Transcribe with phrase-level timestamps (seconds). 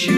[0.00, 0.16] Jauh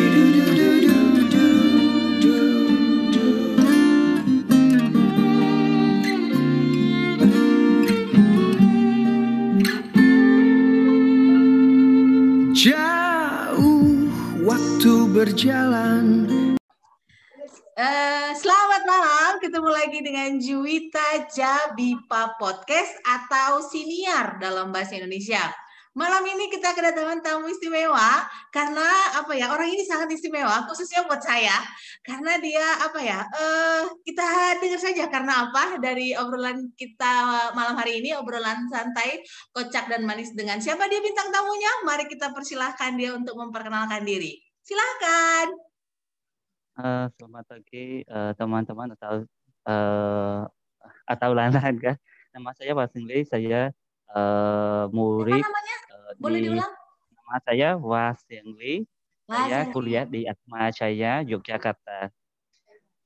[15.10, 16.30] berjalan
[17.75, 25.51] Eh, selamat malam, ketemu lagi dengan Juwita Jabipa Podcast atau Siniar dalam bahasa Indonesia.
[25.93, 31.21] Malam ini kita kedatangan tamu istimewa karena apa ya orang ini sangat istimewa khususnya buat
[31.21, 31.53] saya.
[32.00, 37.12] Karena dia apa ya eh kita dengar saja karena apa dari obrolan kita
[37.52, 39.20] malam hari ini obrolan santai
[39.52, 41.84] kocak dan manis dengan siapa dia bintang tamunya.
[41.84, 44.41] Mari kita persilahkan dia untuk memperkenalkan diri.
[44.64, 45.52] Silahkan
[46.72, 49.28] Uh, selamat pagi uh, teman-teman atau
[49.69, 50.48] uh,
[51.05, 51.97] atau lain-lain kan.
[52.33, 53.69] Nama saya Wasingli, saya
[54.14, 55.42] uh, murid.
[55.42, 55.76] Apa namanya?
[55.92, 56.72] Uh, Boleh di, diulang?
[57.16, 58.74] Nama saya Wasingli.
[59.32, 62.12] Saya kuliah di Atma Jaya, Yogyakarta.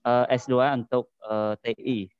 [0.06, 2.10] Uh, S2 untuk uh, TI.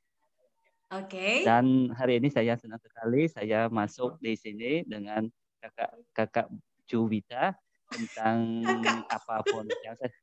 [0.95, 1.43] Oke.
[1.43, 5.27] Dan hari ini saya senang sekali saya masuk di sini dengan
[5.59, 6.47] kakak kakak
[6.87, 7.59] Juwita
[7.91, 8.63] tentang
[9.11, 10.15] apa pun yang saya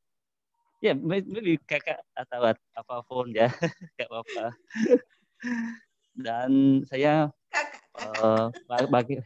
[0.84, 3.48] ya maybe kakak atau at- apa pun ya
[3.96, 4.46] gak apa-apa
[6.12, 7.32] dan saya
[8.68, 9.16] Ba- bagi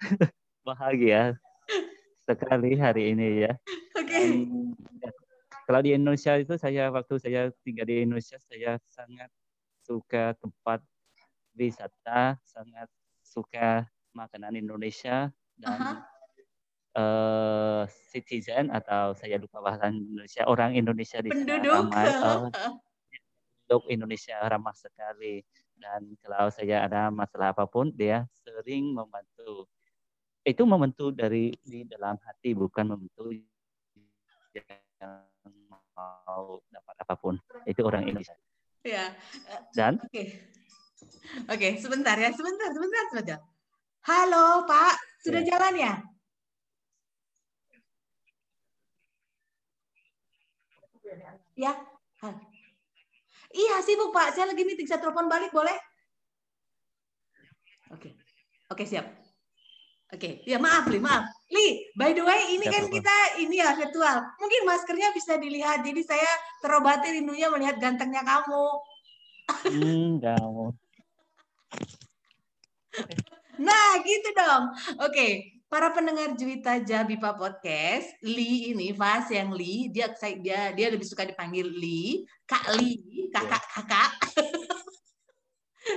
[0.66, 1.34] bahagia
[2.22, 3.52] sekali hari ini ya
[3.98, 4.06] Oke.
[4.06, 4.30] dan
[5.02, 5.10] ya,
[5.66, 9.26] kalau di Indonesia itu saya waktu saya tinggal di Indonesia saya sangat
[9.82, 10.78] suka tempat
[11.58, 12.86] wisata sangat
[13.26, 15.94] suka makanan Indonesia dan Aha.
[16.94, 17.82] eh,
[18.14, 21.74] citizen atau saya lupa bahasa Indonesia orang Indonesia di sana Penduduk.
[21.74, 22.46] ramai eh,
[23.66, 25.42] penduduk Indonesia ramah sekali
[25.80, 29.64] dan kalau saya ada masalah apa pun dia sering membantu
[30.44, 33.32] itu membantu dari di dalam hati bukan membantu
[34.52, 35.24] yang
[35.96, 38.36] mau dapat apa pun itu orang Indonesia
[38.80, 39.12] Ya.
[39.76, 40.40] dan Oke.
[41.52, 43.38] Oke, sebentar ya, sebentar, sebentar, sebentar.
[44.08, 44.96] Halo, Pak.
[45.20, 45.48] Sudah Ya.
[45.52, 45.92] jalan ya?
[51.60, 51.72] Ya.
[53.50, 54.34] Iya, sibuk, Pak.
[54.34, 54.86] Saya lagi meeting.
[54.86, 55.74] Saya telepon balik, boleh?
[57.90, 58.14] Oke.
[58.70, 59.06] Oke, siap.
[60.10, 61.22] Oke, ya maaf, Li, maaf.
[61.54, 62.94] Li, by the way, ini Siap, kan apa?
[62.98, 63.16] kita
[63.46, 64.16] ini ya virtual.
[64.42, 65.86] Mungkin maskernya bisa dilihat.
[65.86, 68.66] Jadi saya terobati rindunya melihat gantengnya kamu.
[69.70, 70.66] hmm, kamu
[73.60, 74.64] Nah, gitu dong.
[74.98, 80.90] Oke, para pendengar Juwita Jabipa Podcast, Li ini Vas yang Li, dia saya- dia dia
[80.90, 82.98] lebih suka dipanggil Li, Kak Li,
[83.30, 84.12] kakak-kakak.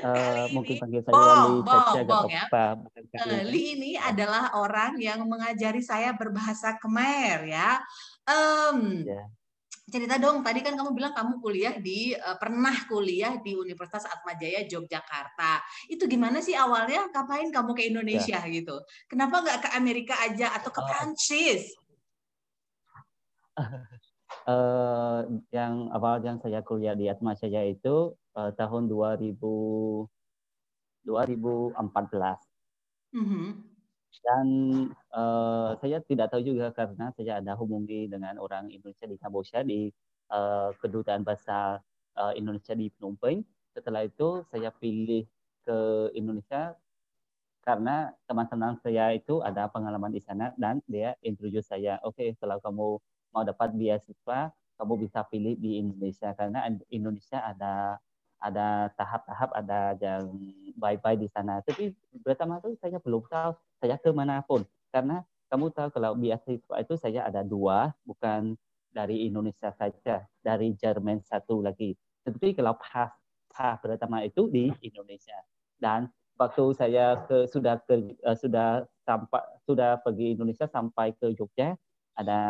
[0.05, 2.43] eh, ini mungkin panggil saya bong, Li bong, Caca gak bong ya.
[3.17, 3.61] Eh, Li.
[3.73, 7.81] Ini adalah orang yang mengajari saya berbahasa Khmer ya.
[8.29, 9.25] Em, Ya.
[9.89, 14.63] Cerita dong, tadi kan kamu bilang kamu kuliah di eh, pernah kuliah di Universitas Atmajaya
[14.63, 15.59] Yogyakarta.
[15.91, 17.11] Itu gimana sih awalnya?
[17.11, 18.79] Ngapain kamu ke Indonesia gitu?
[19.11, 20.87] Kenapa nggak ke Amerika aja atau ke Oh.
[20.87, 21.75] Prancis?
[24.43, 25.19] eh
[25.53, 30.09] yang awal yang saya kuliah di Atma Jaya itu eh, tahun 2000
[31.03, 32.39] 2014
[33.13, 33.72] Mhm.
[34.21, 34.47] Dan
[34.91, 39.89] eh, saya tidak tahu juga karena saya ada hubungi dengan orang Indonesia di Kamboja di
[40.29, 41.81] eh, kedutaan bahasa
[42.17, 43.41] eh, Indonesia di Phnom Penh.
[43.73, 45.25] Setelah itu saya pilih
[45.65, 45.77] ke
[46.13, 46.77] Indonesia
[47.63, 52.87] karena teman-teman saya itu ada pengalaman di sana dan dia introduce saya, oke kalau kamu
[53.31, 58.03] mau dapat beasiswa, kamu bisa pilih di Indonesia karena Indonesia ada
[58.43, 60.27] ada tahap-tahap, ada yang
[60.75, 61.63] bye-bye di sana.
[61.63, 61.95] Tapi
[62.27, 64.63] pertama itu saya belum tahu saya ke mana pun
[64.95, 68.57] karena kamu tahu kalau beasiswa itu saya ada dua, bukan
[68.89, 71.93] dari Indonesia saja, dari Jerman satu lagi.
[72.25, 73.13] Tetapi kalau pas
[73.53, 75.37] tahap pertama itu di Indonesia.
[75.77, 76.09] Dan
[76.41, 81.77] waktu saya ke sudah ke eh, sudah sampai sudah pergi Indonesia sampai ke Jogja
[82.17, 82.41] ada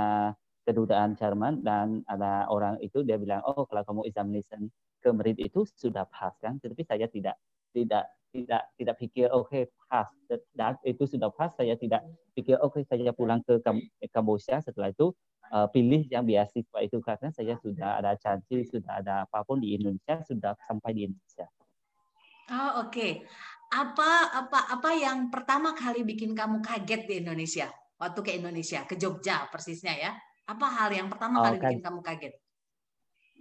[0.63, 4.71] kedutaan Jerman dan ada orang itu dia bilang oh kalau kamu examination
[5.03, 6.55] ke Merit itu sudah pas kan?
[6.63, 7.35] Tetapi saya tidak
[7.73, 10.09] tidak tidak tidak pikir oke pas
[10.53, 12.01] dan itu sudah pas saya tidak
[12.33, 15.13] pikir oke saya pulang ke Kam- Kamboja setelah itu
[15.49, 19.77] eh, pilih yang beasiswa itu karena saya sudah ada janji sudah ada apa pun di
[19.77, 21.45] Indonesia sudah sampai di Indonesia
[22.43, 23.23] Oh, oke.
[23.71, 27.71] Apa apa apa yang pertama kali bikin kamu kaget di Indonesia?
[27.95, 30.11] Waktu ke Indonesia, ke Jogja persisnya ya.
[30.43, 32.33] Apa hal yang pertama Oh, kali kan- bikin kamu kaget?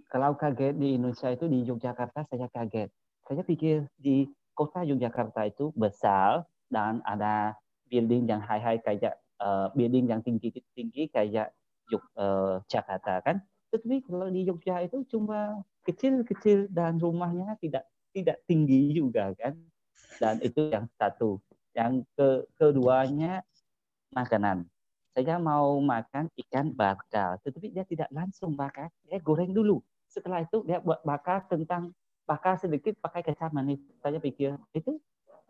[0.07, 2.87] kalau kaget di Indonesia itu di Yogyakarta saya kaget.
[3.23, 7.55] Saya pikir di kota Yogyakarta itu besar dan ada
[7.87, 11.55] building yang high-high kayak eh, building yang tinggi-tinggi kayak
[11.91, 13.43] Yog, uh, Jakarta kan.
[13.73, 19.57] Tetapi kalau di Jogja itu cuma kecil-kecil dan rumahnya tidak tidak tinggi juga kan.
[20.21, 21.41] Dan itu yang satu.
[21.73, 23.41] Yang ke keduanya
[24.13, 24.69] makanan.
[25.13, 29.77] Saya mau makan ikan bakar, tetapi dia tidak langsung bakar, dia goreng dulu.
[30.09, 31.93] Setelah itu dia buat bakar tentang
[32.23, 33.79] bakar sedikit pakai kecap manis.
[33.99, 34.99] Saya pikir itu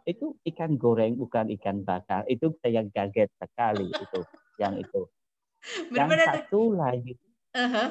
[0.04, 2.28] itu ikan goreng bukan ikan bakar.
[2.28, 4.20] Itu saya kaget sekali itu
[4.60, 5.08] yang itu.
[5.96, 7.16] Yang satu lagi.
[7.56, 7.90] Uh-huh.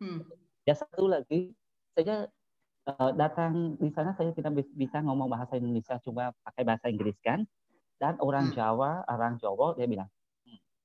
[0.00, 0.24] Hmm.
[0.64, 1.52] Yang satu lagi
[1.92, 2.24] saya
[2.88, 7.44] uh, datang di sana saya tidak bisa ngomong bahasa Indonesia cuma pakai bahasa Inggris kan.
[8.00, 8.56] Dan orang hmm.
[8.56, 10.10] Jawa, orang Jawa dia bilang,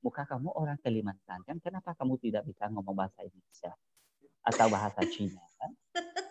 [0.06, 3.74] muka kamu orang Kalimantan kan, kenapa kamu tidak bisa ngomong bahasa Indonesia
[4.46, 5.72] atau bahasa Cina kan?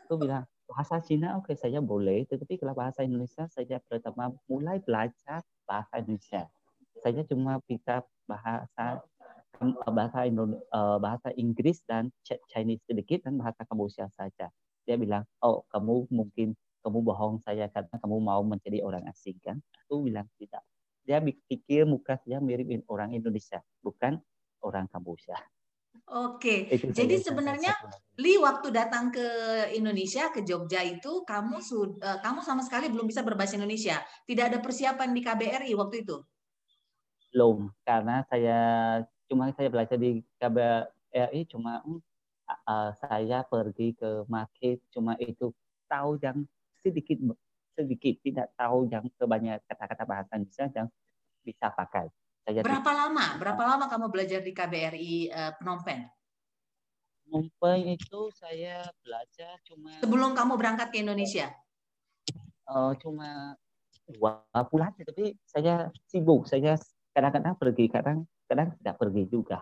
[0.07, 0.47] Aku bilang,
[0.77, 6.05] bahasa Cina oke okay, saya boleh, tetapi kalau bahasa Indonesia saya pertama mulai belajar bahasa
[6.05, 6.53] Indonesia.
[7.01, 9.01] Saya cuma bisa bahasa
[9.89, 12.13] bahasa Indonesia, eh, bahasa Inggris dan
[12.53, 14.53] Chinese sedikit dan bahasa Kamboja saja.
[14.85, 16.53] Dia bilang, oh kamu mungkin
[16.85, 19.57] kamu bohong saya karena kamu mau menjadi orang asing kan?
[19.89, 20.61] Aku bilang tidak.
[21.09, 24.21] Dia pikir muka saya mirip orang Indonesia, bukan
[24.61, 25.41] orang Kamboja.
[26.07, 27.75] Oke, itu jadi sebenarnya
[28.17, 29.27] Li waktu datang ke
[29.75, 33.99] Indonesia ke Jogja itu kamu sudah uh, kamu sama sekali belum bisa berbahasa Indonesia.
[34.23, 36.17] Tidak ada persiapan di KBRI waktu itu.
[37.35, 38.61] Belum, karena saya
[39.27, 45.51] cuma saya belajar di KBRI cuma uh, saya pergi ke market cuma itu
[45.91, 46.47] tahu yang
[46.87, 47.19] sedikit
[47.77, 50.89] sedikit tidak tahu yang kebanyakan kata-kata bahasa Indonesia yang
[51.45, 52.09] bisa pakai.
[52.47, 53.27] Berapa lama?
[53.43, 56.07] Berapa lama kamu belajar di KBRI uh, eh, Phnom Penh?
[57.27, 61.51] Phnom Penh itu saya belajar cuma sebelum kamu berangkat ke Indonesia.
[62.71, 63.59] Uh, cuma
[64.07, 66.47] dua bulan, tapi saya sibuk.
[66.47, 66.79] Saya
[67.11, 69.59] kadang-kadang pergi, kadang kadang tidak pergi juga.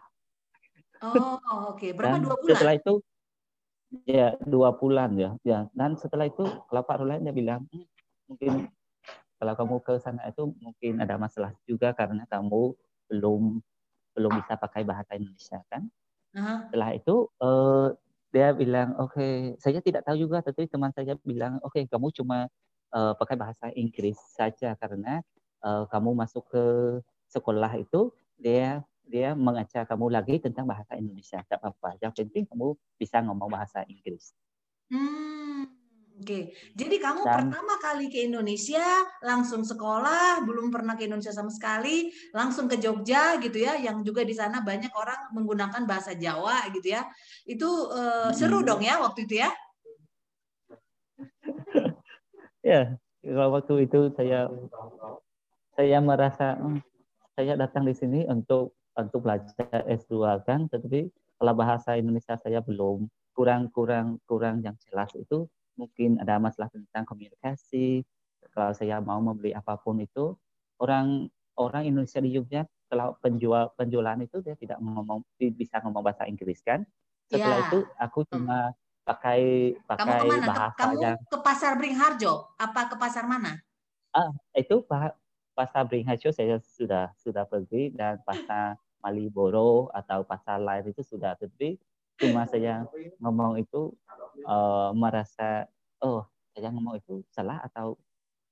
[1.01, 1.41] Oh,
[1.73, 1.81] oke.
[1.81, 1.91] Okay.
[1.97, 2.53] Berapa dan dua bulan?
[2.53, 2.93] Setelah itu
[4.05, 5.31] ya dua bulan ya.
[5.41, 7.87] Ya, dan setelah itu Rulain dia bilang hmm,
[8.29, 8.69] mungkin
[9.44, 12.73] kalau kamu ke sana itu mungkin ada masalah juga karena kamu
[13.12, 13.61] belum
[14.17, 15.85] belum bisa pakai bahasa Indonesia kan.
[16.32, 16.58] Uh-huh.
[16.73, 17.93] Setelah itu uh,
[18.32, 22.08] dia bilang oke okay, saya tidak tahu juga tapi teman saya bilang oke okay, kamu
[22.17, 22.49] cuma
[22.96, 25.20] uh, pakai bahasa Inggris saja karena
[25.61, 26.64] uh, kamu masuk ke
[27.29, 32.73] sekolah itu dia dia mengajak kamu lagi tentang bahasa Indonesia tidak apa-apa yang penting kamu
[32.96, 34.32] bisa ngomong bahasa Inggris.
[34.88, 35.44] Hmm.
[36.15, 38.87] Oke, jadi kamu Dan, pertama kali ke Indonesia
[39.19, 44.23] langsung sekolah, belum pernah ke Indonesia sama sekali, langsung ke Jogja gitu ya, yang juga
[44.23, 47.03] di sana banyak orang menggunakan bahasa Jawa gitu ya.
[47.43, 48.67] Itu uh, seru hmm.
[48.71, 49.51] dong ya waktu itu ya?
[52.71, 52.95] ya,
[53.27, 54.47] kalau waktu itu saya
[55.75, 56.79] saya merasa hmm,
[57.35, 61.11] saya datang di sini untuk untuk belajar S2 kan, tetapi
[61.43, 67.05] kalau bahasa Indonesia saya belum kurang kurang kurang yang jelas itu mungkin ada masalah tentang
[67.06, 68.03] komunikasi.
[68.55, 70.35] Kalau saya mau membeli apa pun itu,
[70.79, 71.26] orang
[71.59, 76.62] orang Indonesia di Jogja kalau penjual penjualan itu dia tidak ngomong bisa ngomong bahasa Inggris
[76.62, 76.87] kan.
[77.26, 77.67] Setelah ya.
[77.71, 78.31] itu aku hmm.
[78.31, 78.76] cuma hmm.
[79.05, 79.41] pakai
[79.88, 83.59] pakai kamu bahasa kamu yang ke pasar Bringharjo apa ke pasar mana?
[84.15, 84.87] Ah, itu
[85.59, 91.77] pasar Bringharjo saya sudah sudah pergi dan pasar Maliboro atau pasar lain itu sudah pergi
[92.21, 92.87] cuma saya
[93.19, 93.91] ngomong itu
[94.47, 95.67] uh, merasa
[96.03, 96.23] oh
[96.55, 97.99] saya ngomong itu salah atau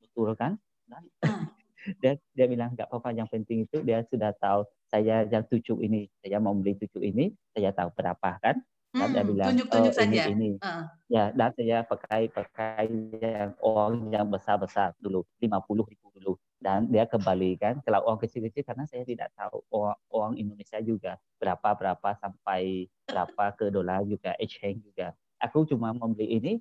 [0.02, 0.58] betul kan
[0.90, 1.02] dan
[2.02, 6.06] dia dia bilang nggak apa-apa yang penting itu dia sudah tahu saya yang tujuh ini
[6.22, 9.94] saya mau beli tujuh ini saya tahu berapa kan dan hmm, dia bilang tunjuk, tunjuk
[9.96, 10.22] oh saja.
[10.28, 10.84] ini ini uh.
[11.08, 12.84] ya dan saya pakai pakai
[13.24, 18.06] yang uang yang besar besar dulu lima puluh ribu dulu dan dia kembali kan kalau
[18.06, 23.74] uang kecil-kecil karena saya tidak tahu uang, uang Indonesia juga berapa berapa sampai berapa ke
[23.74, 25.10] dolar juga exchange juga.
[25.42, 26.52] Aku cuma membeli ini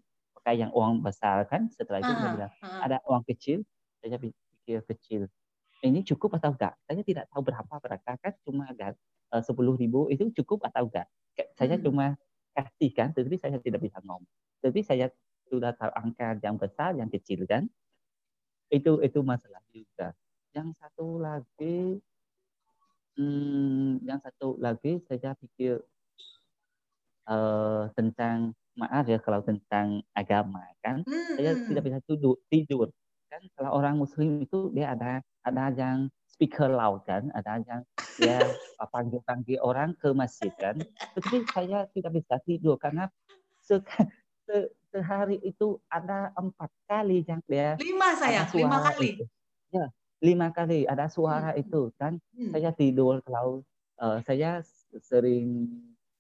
[0.41, 2.81] pakai yang uang besar kan setelah itu uh, saya bilang uh.
[2.81, 3.61] ada uang kecil.
[4.01, 5.29] Saya pikir kecil.
[5.85, 6.73] Ini cukup atau enggak?
[6.89, 8.97] Saya tidak tahu berapa berapa kan cuma agak
[9.37, 11.05] eh, sepuluh ribu itu cukup atau enggak?
[11.53, 11.85] Saya hmm.
[11.85, 12.05] cuma
[12.57, 14.25] kasihkan tetapi saya tidak bisa ngomong.
[14.65, 15.13] Tapi saya
[15.45, 17.69] sudah tahu angka yang besar yang kecil kan
[18.71, 20.15] itu itu masalah juga
[20.55, 21.99] yang satu lagi
[23.19, 25.83] hmm, yang satu lagi saya pikir
[27.27, 31.35] uh, tentang maaf ya kalau tentang agama kan hmm.
[31.35, 31.67] saya hmm.
[31.67, 32.87] tidak bisa tidur tidur
[33.27, 37.83] kan kalau orang muslim itu dia ada ada yang speaker loud kan ada yang
[38.19, 38.39] ya
[38.95, 40.79] panggil panggil orang ke masjid kan
[41.15, 43.11] tapi saya tidak bisa tidur karena
[43.59, 43.79] se,
[44.47, 49.25] se, sehari itu ada empat kali yang dia lima saya lima kali itu.
[49.71, 49.87] ya
[50.21, 51.61] lima kali ada suara hmm.
[51.63, 52.51] itu kan hmm.
[52.53, 53.65] saya tidur kalau
[53.97, 54.61] uh, saya
[55.01, 55.65] sering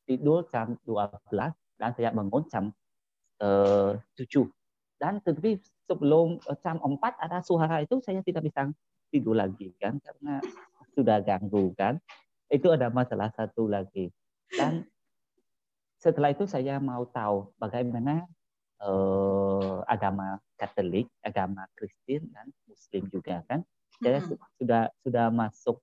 [0.07, 1.11] tidur jam 12
[1.77, 2.65] dan saya bangun jam
[3.41, 4.47] uh, 7.
[5.01, 5.57] Dan tetapi
[5.89, 8.69] sebelum uh, jam 4 ada suara itu saya tidak bisa
[9.09, 10.39] tidur lagi kan karena
[10.93, 11.97] sudah ganggu kan.
[12.51, 14.11] Itu ada masalah satu lagi.
[14.51, 14.83] Dan
[16.01, 18.27] setelah itu saya mau tahu bagaimana
[18.81, 23.61] uh, agama Katolik, agama Kristen dan Muslim juga kan.
[24.01, 24.37] Saya hmm.
[24.57, 25.77] sudah sudah masuk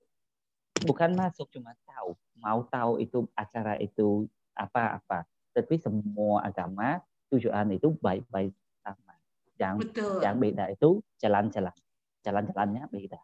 [0.83, 5.27] bukan masuk cuma tahu, mau tahu itu acara itu apa-apa.
[5.51, 9.15] Tapi semua agama tujuan itu baik-baik sama.
[9.59, 10.19] Yang Betul.
[10.23, 10.89] yang beda itu
[11.19, 11.75] jalan-jalan.
[12.23, 13.19] Jalan-jalannya beda.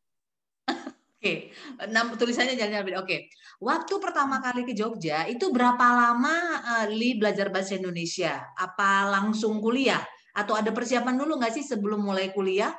[1.16, 3.00] Oke, enam tulisannya jalan-jalan beda.
[3.02, 3.18] Oke,
[3.64, 8.44] waktu pertama kali ke Jogja itu berapa lama uh, Li belajar bahasa Indonesia?
[8.60, 10.04] Apa langsung kuliah?
[10.36, 12.76] Atau ada persiapan dulu nggak sih sebelum mulai kuliah?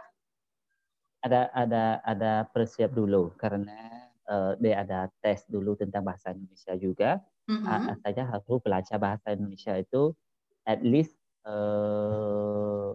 [1.24, 7.10] Ada ada ada persiap dulu karena uh, dia ada tes dulu tentang bahasa Indonesia juga.
[7.48, 7.66] Mm-hmm.
[7.66, 10.12] Uh, saya harus belajar bahasa Indonesia itu
[10.68, 11.16] at least
[11.48, 12.94] uh,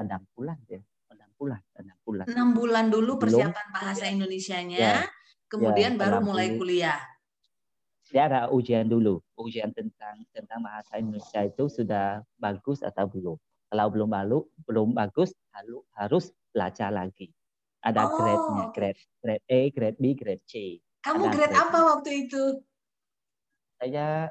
[0.00, 0.80] enam bulan ya
[1.40, 2.24] bulan enam bulan.
[2.28, 4.96] Enam bulan dulu persiapan bahasa Indonesianya ya,
[5.48, 7.00] kemudian ya, baru mulai kuliah.
[8.12, 9.24] Ya ada ujian dulu.
[9.40, 13.40] Ujian tentang tentang bahasa Indonesia itu sudah bagus atau belum?
[13.72, 17.32] Kalau belum balu belum bagus harus harus belajar lagi.
[17.80, 18.20] Ada oh.
[18.20, 20.76] grade-nya grade grade A grade B grade C.
[21.00, 22.44] Kamu ada grade, grade apa waktu itu?
[23.80, 24.28] Saya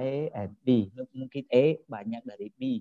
[0.00, 0.88] A and B.
[1.12, 2.80] Mungkin A banyak dari B.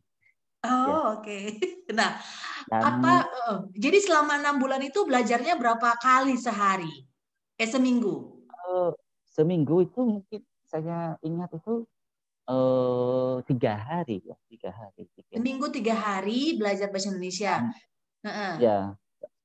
[0.65, 0.95] Oh ya.
[1.15, 1.23] oke.
[1.23, 1.43] Okay.
[1.89, 2.21] Nah,
[2.69, 3.13] Dan, apa?
[3.49, 7.09] Uh, jadi selama enam bulan itu belajarnya berapa kali sehari?
[7.57, 8.45] Eh seminggu?
[8.69, 8.93] Uh,
[9.25, 11.89] seminggu itu mungkin saya ingat itu
[12.45, 15.09] uh, tiga hari ya, tiga hari.
[15.17, 15.33] Tiga.
[15.33, 17.53] Seminggu tiga hari belajar bahasa Indonesia.
[17.57, 17.73] Hmm.
[18.21, 18.53] Uh -uh.
[18.61, 18.77] Ya,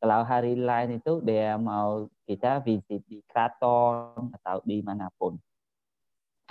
[0.04, 5.40] kalau hari lain itu dia mau kita visit di keraton atau di mana pun.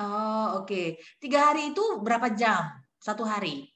[0.01, 0.65] Oh, oke.
[0.65, 0.87] Okay.
[1.21, 2.81] Tiga hari itu berapa jam?
[2.97, 3.72] Satu hari?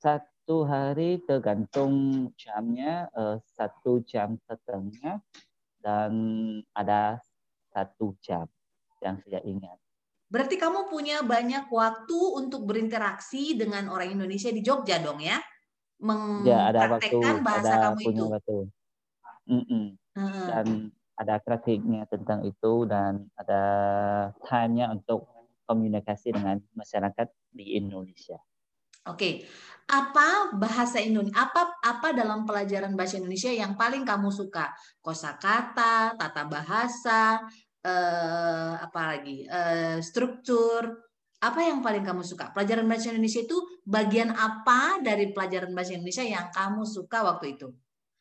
[0.00, 5.20] Satu hari tergantung jamnya, uh, satu jam setengah,
[5.84, 6.12] dan
[6.72, 7.20] ada
[7.68, 8.48] satu jam
[9.04, 9.76] yang saya ingat.
[10.30, 15.36] Berarti kamu punya banyak waktu untuk berinteraksi dengan orang Indonesia di Jogja dong ya?
[16.48, 18.32] Ya, ada waktu, bahasa ada kamu punya itu.
[18.32, 18.56] waktu.
[19.50, 19.86] Mm -mm.
[20.16, 20.46] Hmm.
[20.48, 20.66] Dan
[21.20, 23.62] ada kritiknya tentang itu dan ada
[24.48, 25.28] hanya untuk
[25.68, 28.40] komunikasi dengan masyarakat di Indonesia.
[29.08, 29.48] Oke,
[29.88, 31.34] apa bahasa Indonesia?
[31.40, 34.70] Apa apa dalam pelajaran bahasa Indonesia yang paling kamu suka?
[35.00, 37.40] Kosakata, tata bahasa,
[37.80, 39.48] eh, apa lagi?
[39.48, 41.08] Eh, struktur.
[41.40, 42.52] Apa yang paling kamu suka?
[42.52, 43.56] Pelajaran bahasa Indonesia itu
[43.88, 47.72] bagian apa dari pelajaran bahasa Indonesia yang kamu suka waktu itu?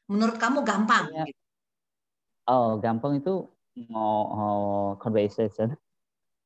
[0.07, 1.11] Menurut kamu gampang?
[1.11, 1.27] Ya.
[1.27, 1.41] Gitu?
[2.47, 3.45] Oh, gampang itu
[3.91, 5.75] mau oh, conversation.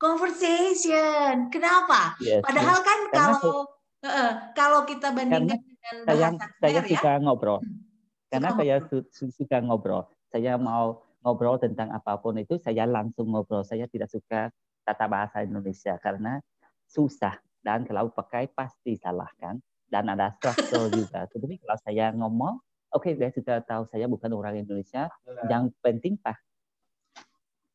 [0.02, 1.54] Conversation.
[1.54, 2.18] Kenapa?
[2.20, 3.70] Yes, Padahal kan kalau
[4.04, 6.90] uh, kalau kita bandingkan dengan bahasa saya, saya ya.
[6.92, 7.60] suka ngobrol.
[7.60, 7.80] Hmm.
[8.30, 9.04] Karena suka saya ngobrol.
[9.10, 10.04] Su suka ngobrol.
[10.30, 10.86] Saya mau
[11.24, 13.64] ngobrol tentang apa pun itu saya langsung ngobrol.
[13.64, 14.52] Saya tidak suka
[14.84, 16.44] tata bahasa Indonesia karena
[16.88, 19.58] susah dan kalau pakai pasti salah kan
[19.88, 21.26] dan ada struktur juga.
[21.32, 22.60] Tetapi kalau saya ngomong
[22.94, 25.10] oke okay, dia sudah tahu saya bukan orang Indonesia
[25.50, 26.38] yang penting pak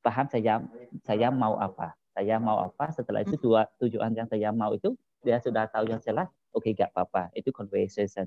[0.00, 0.62] paham saya
[1.02, 5.38] saya mau apa saya mau apa setelah itu dua tujuan yang saya mau itu dia
[5.42, 8.26] sudah tahu yang jelas oke okay, gak apa-apa itu conversation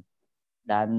[0.66, 0.90] dan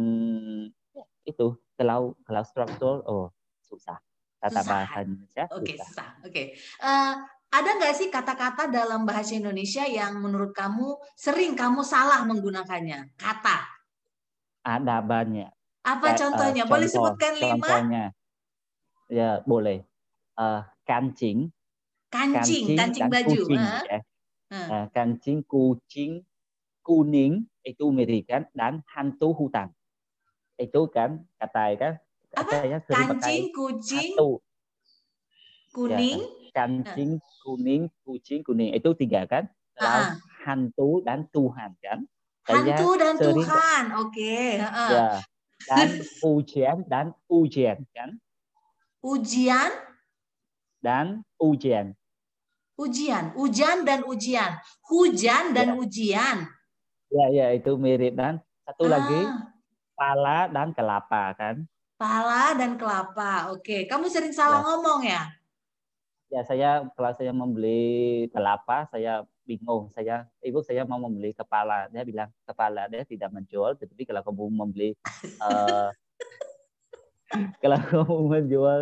[1.23, 3.31] itu kalau kalau struktur oh
[3.63, 3.99] susah
[4.43, 6.47] kata bahasa Indonesia oke okay, susah oke okay.
[6.83, 7.15] uh, eh,
[7.53, 13.71] ada nggak sih kata-kata dalam bahasa Indonesia yang menurut kamu sering kamu salah menggunakannya kata
[14.67, 16.63] ada banyak apa contohnya?
[16.63, 17.51] Uh, boleh contoh, sebutkan lima?
[17.59, 18.05] Contohnya,
[19.11, 19.83] ya boleh.
[20.39, 21.51] Uh, kancing.
[22.09, 23.41] Kancing, kancing, kancing baju.
[23.43, 23.83] Kucing, uh.
[23.91, 24.01] ya.
[24.53, 26.21] Uh, kancing, kucing,
[26.85, 29.73] kuning itu Amerikan dan hantu hutan.
[30.61, 31.95] Itu kan kata kan?
[32.37, 32.51] Apa?
[32.53, 34.41] Saya kancing, kucing, hantu.
[35.73, 36.21] kuning.
[36.21, 39.49] Ya, kancing, kuning, kucing, kuning itu tiga kan?
[39.81, 40.17] uh.
[40.45, 42.05] hantu dan Tuhan kan?
[42.43, 44.13] Hantu dan sering, Tuhan, oke.
[44.13, 44.61] Okay.
[44.61, 44.91] Uh.
[44.93, 45.07] Ya,
[45.69, 45.89] dan
[46.35, 48.19] ujian dan ujian kan
[49.03, 49.71] ujian
[50.83, 51.95] dan ujian
[52.83, 53.25] ujian.
[53.39, 54.59] Ujian dan ujian.
[54.91, 55.75] Hujan dan ya.
[55.79, 56.37] ujian.
[57.13, 58.43] Ya ya itu mirip dan.
[58.67, 58.99] Satu ah.
[58.99, 59.21] lagi
[59.95, 61.57] pala dan kelapa kan?
[61.99, 63.55] Pala dan kelapa.
[63.55, 64.67] Oke kamu sering salah ya.
[64.67, 65.23] ngomong ya?
[66.33, 69.93] Ya saya kalau saya membeli kelapa saya bingung.
[69.93, 71.87] Saya ibu saya mau membeli kepala.
[71.93, 73.77] Dia bilang kepala dia tidak menjual.
[73.77, 74.91] Tetapi kalau kamu membeli
[75.43, 75.93] uh,
[77.63, 78.81] kalau kamu menjual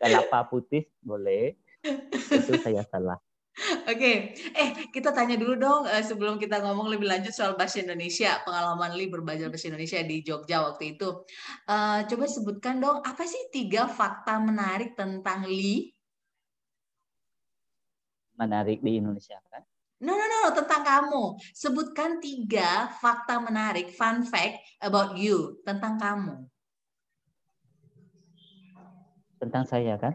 [0.00, 1.58] kelapa putih boleh.
[2.32, 3.18] Itu saya salah.
[3.90, 8.38] Oke, eh kita tanya dulu dong uh, sebelum kita ngomong lebih lanjut soal bahasa Indonesia,
[8.46, 11.26] pengalaman Li berbelajar bahasa Indonesia di Jogja waktu itu.
[11.66, 15.90] Uh, coba sebutkan dong apa sih tiga fakta menarik tentang Li?
[18.38, 19.66] Menarik di Indonesia kan?
[19.98, 21.22] No, no, no, tentang kamu.
[21.50, 26.46] Sebutkan tiga fakta menarik, fun fact about you, tentang kamu.
[29.42, 30.14] Tentang saya kan?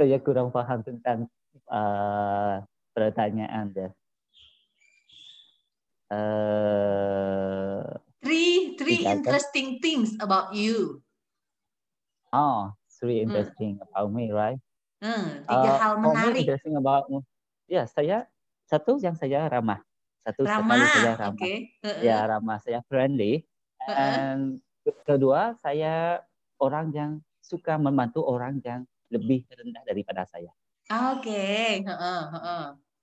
[0.00, 1.28] Saya kurang paham tentang
[1.68, 2.64] uh,
[2.96, 3.92] pertanyaan Anda.
[6.08, 7.84] Uh,
[8.24, 11.04] three three interesting things about you.
[12.32, 13.28] Oh, three hmm.
[13.28, 13.84] interesting hmm.
[13.92, 14.56] about me, right?
[15.04, 16.48] Hmm, tiga uh, hal menarik.
[16.48, 17.20] interesting about me.
[17.68, 18.24] Ya, saya
[18.72, 19.84] satu yang saya ramah.
[20.24, 20.80] Satu ramah.
[20.96, 21.36] saya ramah.
[21.36, 21.76] Okay.
[21.84, 22.00] Uh -uh.
[22.00, 22.56] Ya, ramah.
[22.64, 23.44] Saya friendly.
[23.84, 23.96] Uh -uh.
[24.00, 24.42] And
[25.04, 26.24] kedua, saya
[26.56, 30.50] orang yang suka membantu orang yang lebih rendah daripada saya.
[30.90, 31.82] Oke.
[31.82, 31.86] Okay.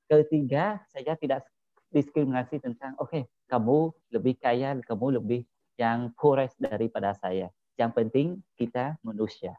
[0.08, 1.44] Ketiga, saya tidak
[1.92, 5.42] diskriminasi tentang oke okay, kamu lebih kaya, kamu lebih
[5.80, 7.48] yang kores daripada saya.
[7.78, 9.56] Yang penting kita manusia.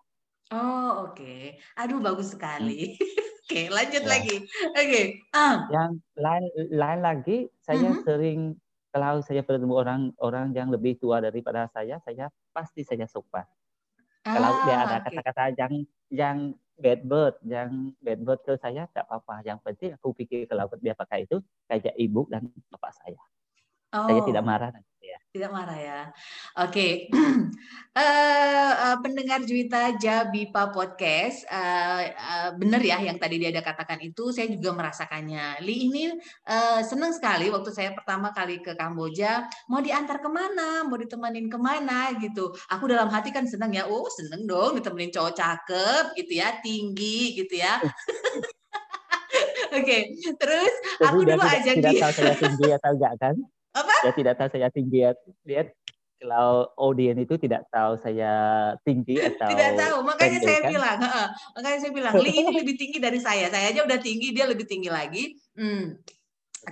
[0.52, 1.21] Oh oke.
[1.21, 1.61] Okay.
[1.76, 2.97] Aduh bagus sekali.
[2.97, 3.05] Hmm.
[3.45, 4.09] oke okay, lanjut ya.
[4.09, 4.37] lagi.
[4.73, 4.76] Oke.
[4.76, 5.05] Okay.
[5.33, 5.57] Uh.
[5.73, 8.05] Yang lain lain lagi saya uh -huh.
[8.05, 8.40] sering
[8.88, 13.45] kalau saya bertemu orang orang yang lebih tua daripada saya, saya pasti saya sopan.
[14.26, 15.56] Ah, Kalau dia ada kata-kata okay.
[15.58, 15.75] yang
[16.08, 16.38] yang
[16.78, 19.42] bad word, yang bad word ke saya tidak apa-apa.
[19.46, 23.22] Yang penting aku pikir kalau dia pakai itu kayak ibu dan bapak saya.
[23.97, 24.04] Oh.
[24.04, 24.71] Saya tidak marah
[25.09, 25.18] ya.
[25.28, 26.00] Tidak marah ya.
[26.64, 26.73] Oke.
[26.73, 26.92] Okay.
[27.12, 33.64] uh, eh, uh, pendengar Juwita Jabipa podcast, uh, uh, benar ya yang tadi dia ada
[33.64, 35.61] katakan itu, saya juga merasakannya.
[35.64, 36.12] Li ini
[36.49, 41.49] uh, senang sekali waktu saya pertama kali ke Kamboja, mau diantar ke mana, mau ditemenin
[41.49, 42.52] ke mana gitu.
[42.73, 47.37] Aku dalam hati kan senang ya, oh seneng dong ditemenin cowok cakep gitu ya, tinggi
[47.37, 47.80] gitu ya.
[49.68, 50.00] Oke, okay.
[50.40, 50.73] terus
[51.04, 51.93] aku dulu ajak dia.
[51.93, 53.36] Tidak tahu saya tinggi atau enggak kan?
[53.78, 53.95] Apa?
[54.06, 55.00] Dia tidak tahu saya tinggi.
[55.47, 55.62] Dia
[56.19, 58.32] kalau audien itu tidak tahu saya
[58.82, 60.71] tinggi atau tidak tahu makanya saya kan?
[60.75, 60.99] bilang
[61.54, 64.67] makanya saya bilang Li ini lebih tinggi dari saya saya aja udah tinggi dia lebih
[64.67, 65.95] tinggi lagi hmm.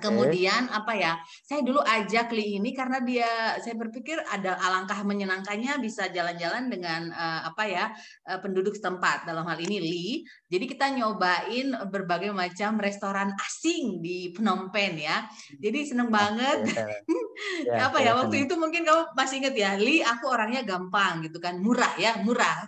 [0.01, 1.13] Kemudian apa ya?
[1.45, 7.13] Saya dulu ajak Li ini karena dia saya berpikir ada alangkah menyenangkannya bisa jalan-jalan dengan
[7.13, 7.85] uh, apa ya?
[8.25, 10.09] Uh, penduduk setempat dalam hal ini Li.
[10.47, 15.27] Jadi kita nyobain berbagai macam restoran asing di Phnom Penh ya.
[15.61, 16.59] Jadi seneng banget.
[17.69, 18.17] Ya, apa ya?
[18.17, 22.17] Waktu itu mungkin kamu masih ingat ya, Li aku orangnya gampang gitu kan, murah ya,
[22.25, 22.65] murah.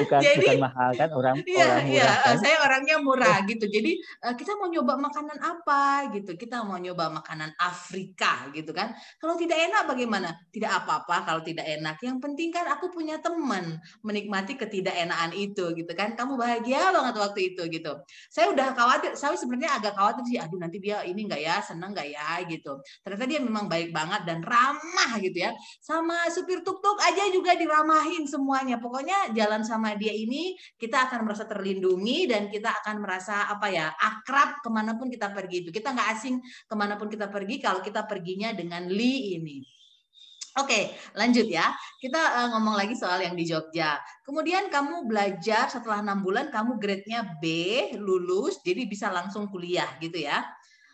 [0.01, 2.37] bukan jadi, bukan mahal kan orang iya, orang murah iya, kan?
[2.39, 3.65] saya orangnya murah gitu.
[3.67, 3.93] Jadi
[4.25, 5.83] uh, kita mau nyoba makanan apa
[6.15, 6.33] gitu.
[6.39, 8.95] Kita mau nyoba makanan Afrika gitu kan.
[9.19, 10.29] Kalau tidak enak bagaimana?
[10.53, 11.99] Tidak apa-apa kalau tidak enak.
[12.01, 16.15] Yang penting kan aku punya teman menikmati ketidakenaan itu gitu kan.
[16.15, 17.93] Kamu bahagia banget waktu itu gitu.
[18.31, 21.97] Saya udah khawatir saya sebenarnya agak khawatir sih aduh nanti dia ini enggak ya seneng
[21.97, 22.39] enggak ya?
[22.47, 22.79] gitu.
[23.03, 25.51] Ternyata dia memang baik banget dan ramah gitu ya.
[25.83, 28.79] Sama supir tuk-tuk aja juga diramahin semuanya.
[28.79, 33.91] Pokoknya jalan sama dia ini kita akan merasa terlindungi dan kita akan merasa apa ya
[33.91, 37.59] akrab ke mana pun kita pergi itu kita nggak asing ke mana pun kita pergi
[37.59, 39.59] kalau kita perginya dengan Li ini.
[40.53, 41.73] Oke, lanjut ya.
[41.97, 43.97] Kita uh, ngomong lagi soal yang di Jogja.
[44.21, 47.45] Kemudian kamu belajar setelah enam bulan, kamu grade-nya B,
[47.97, 50.45] lulus, jadi bisa langsung kuliah gitu ya.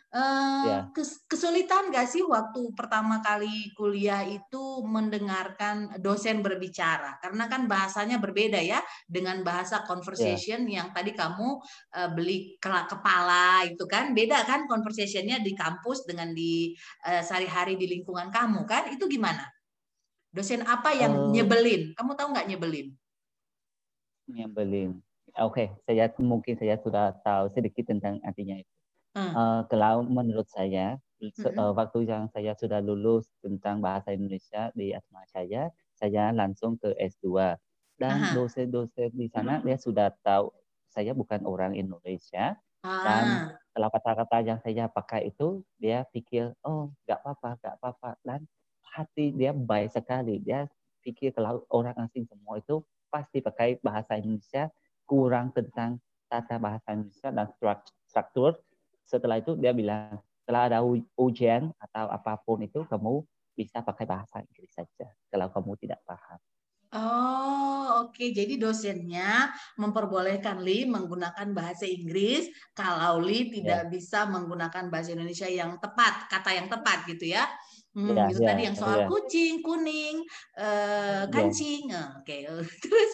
[0.09, 0.81] Uh, ya.
[1.29, 7.21] kesulitan nggak sih waktu pertama kali kuliah itu mendengarkan dosen berbicara?
[7.21, 10.81] Karena kan bahasanya berbeda ya dengan bahasa conversation ya.
[10.81, 11.61] yang tadi kamu
[11.93, 14.17] uh, beli kepala itu kan.
[14.17, 16.73] Beda kan conversationnya di kampus dengan di
[17.05, 18.89] uh, sehari-hari di lingkungan kamu kan?
[18.89, 19.45] Itu gimana?
[20.33, 21.93] Dosen apa yang uh, nyebelin?
[21.93, 22.97] Kamu tahu nggak nyebelin?
[24.25, 25.05] Nyebelin.
[25.37, 28.78] Oke okay, saya mungkin saya sudah tahu sedikit tentang artinya itu
[29.17, 31.59] Uh, kalau menurut saya, hmm.
[31.59, 36.95] uh, waktu yang saya sudah lulus tentang bahasa Indonesia di Atma Jaya, saya langsung ke
[36.95, 37.57] S2.
[37.99, 40.55] Dan dosen-dosen di sana dia sudah tahu
[40.87, 42.55] saya bukan orang Indonesia.
[42.87, 43.03] Ah.
[43.03, 43.25] Dan
[43.75, 48.11] kalau kata-kata yang saya pakai itu, dia pikir, oh nggak apa-apa, nggak apa-apa.
[48.23, 48.47] Dan
[48.95, 50.39] hati dia baik sekali.
[50.39, 50.71] Dia
[51.03, 54.71] pikir kalau orang asing semua itu pasti pakai bahasa Indonesia,
[55.09, 57.47] kurang tentang tata bahasa Indonesia dan
[58.05, 58.61] struktur
[59.09, 60.79] setelah itu dia bilang setelah ada
[61.17, 63.25] ujian atau apa pun itu kamu
[63.57, 66.39] bisa pakai bahasa Inggris saja kalau kamu tidak paham.
[66.89, 68.17] Oh, oke.
[68.17, 68.33] Okay.
[68.33, 73.91] Jadi dosennya memperbolehkan Li menggunakan bahasa Inggris kalau Li tidak yeah.
[73.93, 77.45] bisa menggunakan bahasa Indonesia yang tepat, kata yang tepat gitu ya.
[77.97, 79.07] Hmm, Ya, itu ya, tadi yang soal ya.
[79.09, 80.21] kucing, kuning,
[80.61, 81.33] eh, Ya.
[81.33, 81.89] kancing.
[81.89, 82.37] Eh, Oke,
[82.85, 83.11] terus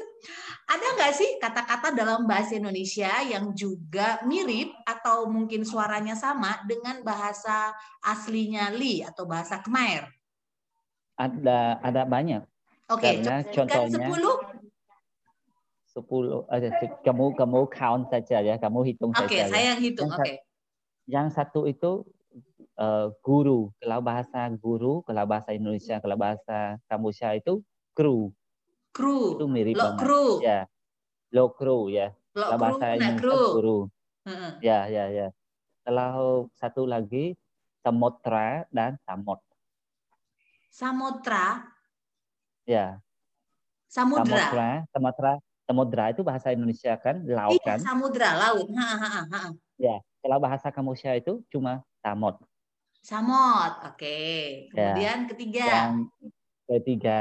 [0.66, 7.00] ada nggak sih kata-kata dalam bahasa Indonesia yang juga mirip atau mungkin suaranya sama dengan
[7.06, 7.70] bahasa
[8.02, 10.10] aslinya Li atau bahasa Khmer?
[11.14, 12.42] Ada ada banyak.
[12.90, 14.36] Oke, Karena contohkan contohnya 10.
[15.94, 16.68] 10 ada
[17.06, 19.38] kamu kamu count saja ya, kamu hitung Oke, saja.
[19.38, 19.46] ya.
[19.46, 20.10] saya yang hitung.
[20.10, 20.42] Oke.
[21.06, 22.02] Yang satu itu
[22.78, 23.70] eh, guru.
[23.78, 27.62] Kalau bahasa guru, kalau bahasa Indonesia, kalau bahasa Kamboja itu
[27.94, 28.30] kru.
[28.94, 29.38] Kru.
[29.38, 30.00] Itu mirip Lo banget.
[30.02, 30.26] kru.
[30.42, 30.60] Ya.
[31.34, 32.14] Lo kru ya.
[32.34, 33.42] Lo Kalau kru, bahasa nah Indonesia kru.
[33.54, 33.78] guru.
[34.24, 34.52] Heeh.
[34.62, 35.28] Ya, ya, ya.
[35.84, 37.36] Kalau satu lagi
[37.84, 39.44] Samotra dan Samot.
[40.74, 41.70] Samudra,
[42.64, 42.98] Ya,
[43.86, 44.24] samudra.
[44.26, 45.32] Samudra, Samudra,
[45.68, 47.78] Samudra itu bahasa Indonesia kan, laut Iya, kan.
[47.78, 48.66] samudra, laut.
[48.72, 49.40] Ha, ha, ha, ha.
[50.24, 52.40] Kalau bahasa Kamboja itu cuma Samot.
[53.04, 53.84] Samot.
[53.92, 54.16] Oke.
[54.72, 54.96] Ya.
[54.96, 55.92] Kemudian ketiga, Yang
[56.64, 57.20] ketiga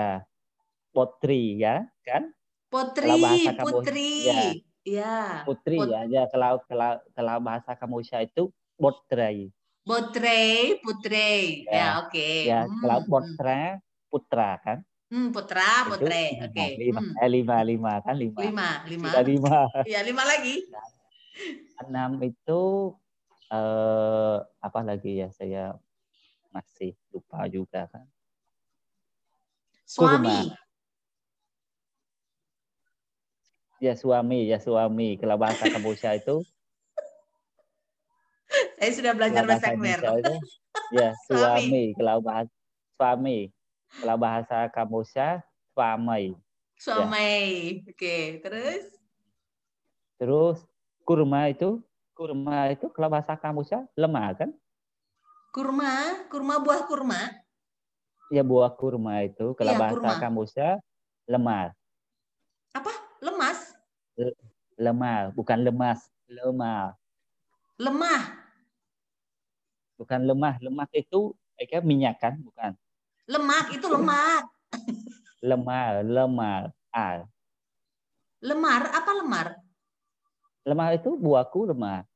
[0.96, 2.32] Potri ya, kan?
[2.72, 4.12] putri, Kamboja, putri.
[4.24, 4.40] ya.
[4.88, 5.16] Ya.
[5.44, 6.24] Putri Pot- ya, ya.
[6.32, 8.48] Kalau kalau kalau bahasa Kamboja itu
[8.80, 9.52] Potri.
[9.84, 11.68] Botre, putri.
[11.68, 11.76] Ya.
[11.76, 12.30] Ya, oke.
[12.48, 13.00] Ya, Hmm, kalau.
[13.04, 14.78] Potra, Putra kan?
[15.12, 16.40] Hmm, putra, putre.
[16.40, 16.66] lima, Oke.
[16.80, 17.14] lima, Hmm.
[17.20, 18.40] eh, lima, lima kan lima.
[18.40, 19.06] Lima, lima.
[19.12, 19.58] Sudah lima.
[19.84, 20.56] Ya, lima lagi.
[21.84, 22.62] Enam itu
[23.54, 25.30] eh, apa lagi ya?
[25.30, 25.78] Saya
[26.50, 28.06] masih lupa juga kan.
[29.86, 30.50] Suami.
[33.78, 35.20] Ya suami, ya suami.
[35.22, 36.42] Kalau bahasa Kamboja itu,
[38.80, 39.74] Saya sudah belajar bahasa.
[39.74, 40.36] Indonesia itu,
[40.94, 41.94] ya Suami.
[41.98, 42.54] Kalau bahasa
[42.96, 43.40] suami,
[44.00, 45.42] kalau bahasa Kamboja
[45.74, 46.38] suami.
[46.80, 47.84] Suami.
[47.90, 48.86] Oke, terus?
[50.22, 50.58] Terus
[51.04, 51.84] kurma itu,
[52.14, 54.50] kurma itu kalau bahasa Kamboja lemah kan?
[55.54, 57.20] Kurma, kurma buah kurma.
[58.34, 60.22] Ya buah kurma itu kalau Iya, bahasa kurma.
[60.22, 60.68] Kamboja
[61.30, 61.74] lemah,
[62.74, 62.92] Apa?
[63.22, 63.60] Lemas?
[64.74, 66.98] lemah, bukan lemas, lemah.
[67.78, 68.22] Lemah.
[69.98, 72.74] Bukan lemah, lemak itu eh, kan minyak kan, bukan.
[73.30, 74.50] Lemak itu lemak.
[75.40, 76.74] Lemah, lemah.
[76.90, 77.26] Ah,
[78.44, 79.48] Lemar, apa lemar?
[80.64, 82.08] Lemah itu buahku lemah.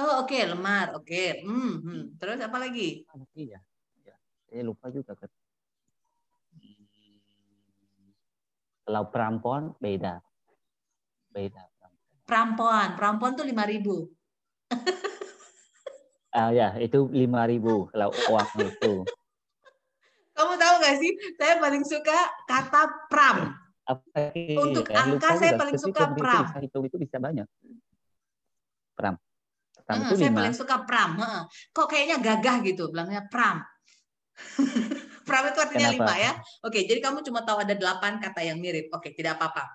[0.00, 0.96] Oh, oke, lemar.
[0.96, 1.44] Oke.
[1.44, 2.02] Hmm, hmm.
[2.16, 3.04] Terus apa lagi?
[3.10, 3.60] Lagi ya?
[4.04, 4.16] ya?
[4.48, 5.28] Saya lupa juga kan.
[8.86, 10.24] Kalau perampon beda.
[11.30, 11.62] Beda.
[12.24, 12.94] Perampon.
[12.94, 14.06] Perampon tuh 5000
[16.30, 18.94] Ah ya, itu 5000 kalau uang itu.
[20.38, 21.12] Kamu tahu nggak sih?
[21.36, 23.50] Saya paling suka kata pram.
[23.90, 24.30] Apa?
[24.62, 26.44] Untuk Ya, angka saya paling suka itu pram.
[26.46, 27.46] Bisa hitung itu bisa banyak.
[28.94, 29.14] Pram.
[29.82, 30.38] Pram Heeh, itu saya lima.
[30.38, 31.10] paling suka pram.
[31.74, 33.58] Kok kayaknya gagah gitu, bilangnya pram.
[35.28, 36.14] pram itu artinya Kenapa?
[36.14, 36.32] lima ya.
[36.62, 38.94] Oke, jadi kamu cuma tahu ada delapan kata yang mirip.
[38.94, 39.66] Oke, tidak apa-apa.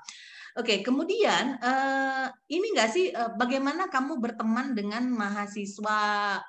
[0.56, 6.00] Oke, kemudian eh, ini nggak sih eh, bagaimana kamu berteman dengan mahasiswa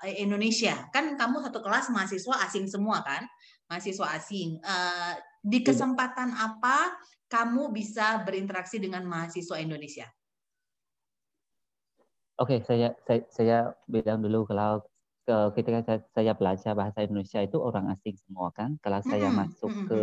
[0.06, 0.86] eh, Indonesia?
[0.94, 3.26] Kan kamu satu kelas mahasiswa asing semua kan?
[3.66, 4.62] Mahasiswa asing.
[4.62, 5.74] Eh, di Tidak.
[5.74, 6.94] kesempatan apa
[7.34, 10.06] kamu bisa berinteraksi dengan mahasiswa Indonesia?
[12.36, 13.56] Oke, saya, saya saya
[13.88, 14.84] bilang dulu kalau
[15.24, 18.76] ke- ketika saya, saya belajar bahasa Indonesia itu orang asing semua kan.
[18.84, 20.00] Kalau saya Mm-mm, masuk mm-mm, ke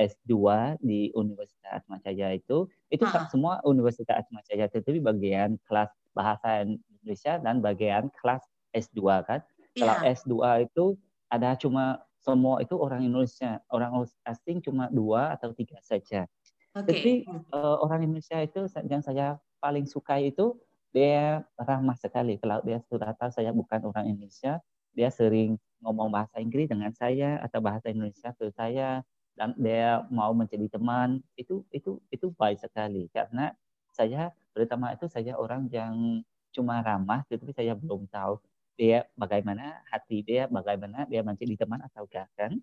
[0.00, 3.28] S2 di Universitas Atmajaya itu, itu ah.
[3.28, 8.42] semua Universitas Atmajaya tetapi bagian kelas bahasa Indonesia dan bagian kelas
[8.72, 9.44] S2 kan.
[9.76, 10.00] Kalau Iya.
[10.00, 10.96] S2 itu
[11.30, 16.28] ada cuma semua itu orang Indonesia, orang asing cuma dua atau tiga saja.
[16.76, 16.92] Oke.
[16.92, 20.54] Tapi eh, orang Indonesia itu yang saya paling suka itu
[20.92, 22.36] dia ramah sekali.
[22.36, 24.60] Kalau dia sudah tahu saya bukan orang Indonesia,
[24.92, 29.00] dia sering ngomong bahasa Inggris dengan saya atau bahasa Indonesia ke saya
[29.38, 33.56] dan dia mau menjadi teman itu itu itu baik sekali karena
[33.96, 36.20] saya pertama itu saya orang yang
[36.52, 38.36] cuma ramah tetapi saya belum tahu
[38.80, 42.56] dia bagaimana hati dia bagaimana dia menjadi teman atau kan?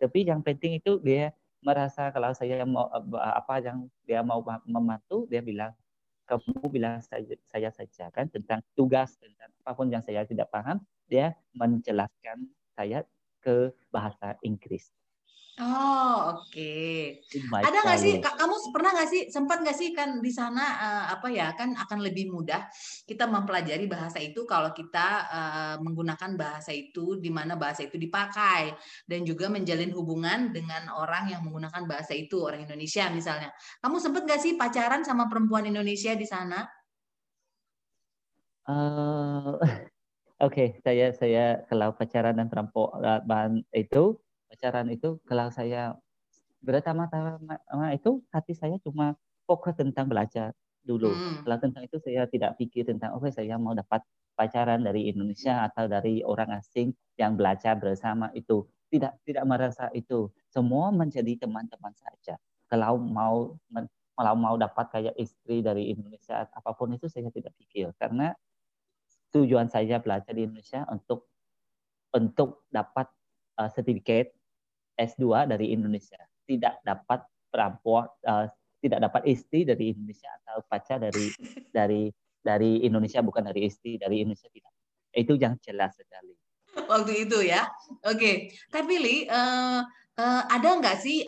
[0.00, 5.44] Tapi yang penting itu dia merasa kalau saya mau apa yang dia mau membantu dia
[5.44, 5.76] bilang
[6.24, 8.32] kamu bilang saya, saya saja kan?
[8.32, 13.04] Tentang tugas tentang apa pun yang saya tidak paham dia menjelaskan saya
[13.44, 14.88] ke bahasa Inggris
[15.58, 16.70] Oh, oke.
[17.50, 21.04] Baik Ada nggak sih, kamu pernah nggak sih, sempat nggak sih kan di sana eh,
[21.18, 22.70] apa ya, kan akan lebih mudah
[23.10, 28.70] kita mempelajari bahasa itu kalau kita eh, menggunakan bahasa itu di mana bahasa itu dipakai
[29.10, 33.50] dan juga menjalin hubungan dengan orang yang menggunakan bahasa itu, orang Indonesia misalnya.
[33.82, 36.62] Kamu sempat nggak sih pacaran sama perempuan Indonesia di sana?
[38.70, 39.54] Eh,
[40.38, 44.22] Oke, okay, saya saya kalau pacaran dan perampokan itu
[44.58, 45.94] pacaran itu kalau saya
[46.66, 47.62] pertama-tama
[47.94, 49.14] itu hati saya cuma
[49.46, 50.50] fokus tentang belajar
[50.82, 51.14] dulu.
[51.14, 51.46] Hmm.
[51.46, 54.02] Kalau tentang itu saya tidak pikir tentang oke okay, saya mau dapat
[54.34, 58.66] pacaran dari Indonesia atau dari orang asing yang belajar bersama itu.
[58.90, 60.26] Tidak tidak merasa itu.
[60.50, 62.34] Semua menjadi teman-teman saja.
[62.66, 63.54] Kalau mau
[64.18, 68.34] kalau mau dapat kayak istri dari Indonesia apa pun itu saya tidak pikir karena
[69.30, 71.30] tujuan saya belajar di Indonesia untuk
[72.10, 73.06] untuk dapat
[73.60, 74.37] uh, sertifikat
[74.98, 76.18] S2 dari Indonesia.
[76.42, 81.30] Tidak dapat perempuan uh, tidak dapat istri dari Indonesia atau pacar dari
[81.78, 84.74] dari dari Indonesia bukan dari istri dari Indonesia tidak.
[85.14, 86.34] Itu yang jelas sekali.
[86.86, 87.66] Waktu itu ya.
[88.06, 88.18] Oke.
[88.18, 88.34] Okay.
[88.70, 89.82] Tapi Li uh,
[90.18, 91.26] uh, ada nggak sih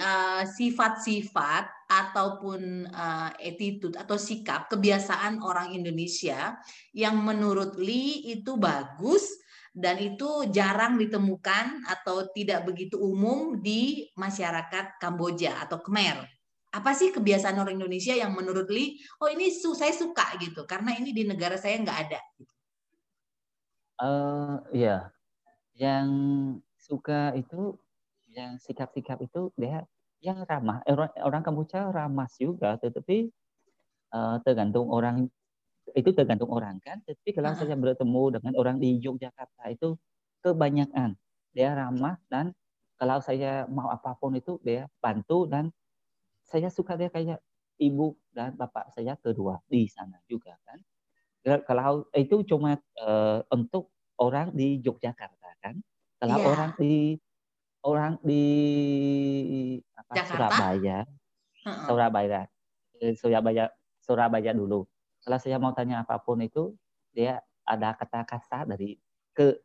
[0.59, 6.55] sifat-sifat uh, ataupun uh, attitude atau sikap kebiasaan orang Indonesia
[6.95, 9.27] yang menurut Lee itu bagus
[9.71, 16.27] dan itu jarang ditemukan atau tidak begitu umum di masyarakat Kamboja atau Khmer.
[16.71, 20.95] Apa sih kebiasaan orang Indonesia yang menurut Lee, oh ini su saya suka gitu, karena
[20.95, 22.21] ini di negara saya nggak ada.
[24.01, 25.11] Uh, ya,
[25.75, 26.09] yang
[26.79, 27.75] suka itu,
[28.31, 29.83] yang sikap-sikap itu dia
[30.21, 33.33] yang ramah orang, orang Kamboja ramah juga tetapi
[34.13, 35.27] uh, tergantung orang
[35.95, 37.01] itu tergantung orang kan.
[37.05, 39.97] Tapi kalau saya bertemu dengan orang di Yogyakarta itu
[40.41, 41.17] kebanyakan
[41.51, 42.55] dia ramah dan
[43.01, 45.73] kalau saya mau apa pun itu dia bantu dan
[46.45, 47.41] saya suka dia kayak
[47.81, 50.79] ibu dan bapak saya kedua di sana juga kan.
[51.65, 53.89] Kalau itu cuma uh, untuk
[54.21, 55.81] orang di Yogyakarta kan.
[56.21, 56.51] Kalau yeah.
[56.53, 56.95] orang di
[57.81, 58.45] orang di
[59.97, 60.99] apa, Surabaya,
[61.65, 61.85] uh-uh.
[61.89, 62.41] Surabaya,
[63.01, 63.73] eh, Surabaya,
[64.05, 64.85] Surabaya dulu.
[65.21, 66.73] Kalau saya mau tanya apa pun itu,
[67.13, 68.97] dia ada kata kasar dari
[69.37, 69.61] ke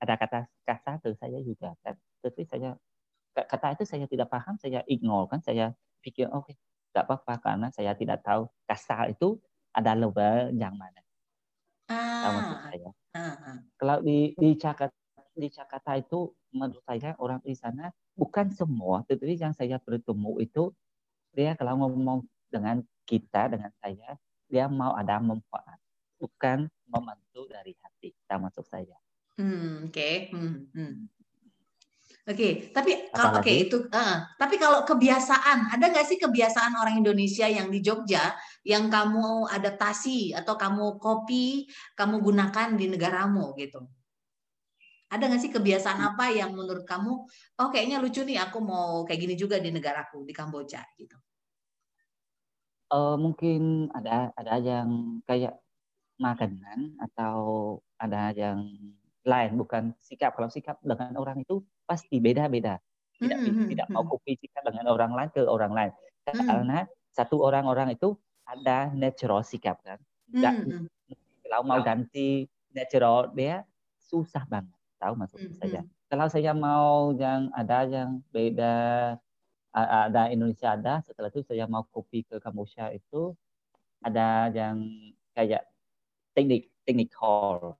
[0.00, 1.96] ada kata kasar ke saya juga kan.
[2.20, 2.76] Tapi saya
[3.34, 5.70] kata itu saya tidak paham, saya ignore kan, saya
[6.02, 6.54] pikir oke, okay,
[6.90, 9.38] tidak apa-apa karena saya tidak tahu kasar itu
[9.72, 11.00] ada level yang mana.
[11.88, 12.68] Ah.
[12.68, 12.90] saya.
[12.92, 13.56] Uh-huh.
[13.80, 14.96] Kalau di di Jakarta
[15.38, 20.74] di Jakarta itu menurut saya orang di sana bukan semua, tetapi yang saya bertemu itu
[21.32, 25.78] dia kalau ngomong dengan kita dengan saya dia mau ada manfaat,
[26.16, 28.96] bukan membantu dari hati, termasuk saya.
[29.36, 29.92] Hmm, oke.
[29.92, 30.14] Okay.
[30.34, 30.94] Hmm, hmm.
[32.28, 36.76] Oke, okay, tapi kalau oke okay, itu, uh, tapi kalau kebiasaan, ada nggak sih kebiasaan
[36.76, 38.36] orang Indonesia yang di Jogja
[38.68, 41.64] yang kamu adaptasi atau kamu copy,
[41.96, 43.80] kamu gunakan di negaramu gitu?
[45.08, 47.12] Ada nggak sih kebiasaan apa yang menurut kamu,
[47.64, 51.16] oh kayaknya lucu nih, aku mau kayak gini juga di negaraku di Kamboja gitu?
[52.88, 55.60] Uh, mungkin ada ada yang kayak
[56.16, 58.64] makanan atau ada yang
[59.28, 62.80] lain bukan sikap kalau sikap dengan orang itu pasti beda-beda
[63.20, 63.68] tidak mm -hmm.
[63.68, 64.12] tidak mau hmm.
[64.16, 65.92] kopi sikap dengan orang lain ke orang lain
[66.32, 66.48] mm.
[66.48, 66.78] karena
[67.12, 68.16] satu orang-orang itu
[68.48, 70.00] ada natural sikap kan
[70.32, 70.88] mm -hmm.
[71.44, 73.68] kalau mau ganti natural dia
[74.00, 75.60] susah banget tahu masuk mm -hmm.
[75.62, 75.80] saja.
[76.08, 78.74] Kalau saya mau yang ada yang beda
[79.72, 83.36] ada Indonesia ada, setelah itu saya mau kopi ke Kamboja itu
[84.00, 84.88] ada yang
[85.36, 85.66] kayak
[86.32, 87.76] teknik teknik hall.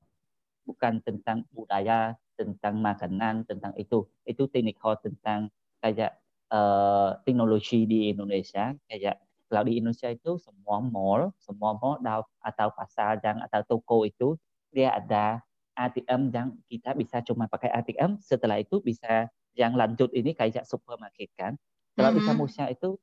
[0.68, 4.04] Bukan tentang budaya tentang makanan tentang itu.
[4.28, 5.48] Itu teknik hall tentang
[5.80, 6.20] kayak
[6.52, 8.76] uh, teknologi di Indonesia.
[8.84, 11.96] Kayak kalau di Indonesia itu semua mall semua mall
[12.44, 14.36] atau pasar yang atau toko itu
[14.68, 15.40] dia ada
[15.78, 21.30] ATM yang kita bisa cuma pakai ATM, setelah itu bisa yang lanjut ini kayak supermarket
[21.38, 21.54] kan.
[21.98, 22.26] Kalau mm -hmm.
[22.30, 22.94] di Samosir itu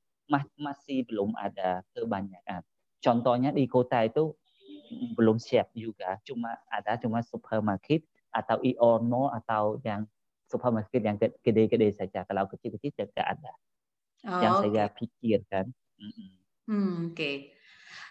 [0.55, 2.63] masih belum ada kebanyakan.
[3.03, 4.31] Contohnya di kota itu
[5.19, 10.07] belum siap juga, cuma ada cuma supermarket atau Iono atau yang
[10.47, 12.23] supermarket yang gede-gede saja.
[12.23, 13.51] Kalau kecil-kecil tidak ada.
[14.25, 14.63] Oh, yang okay.
[14.71, 15.65] saya pikirkan.
[15.99, 16.29] Mm -hmm.
[16.71, 17.13] hmm, Oke.
[17.13, 17.35] Okay.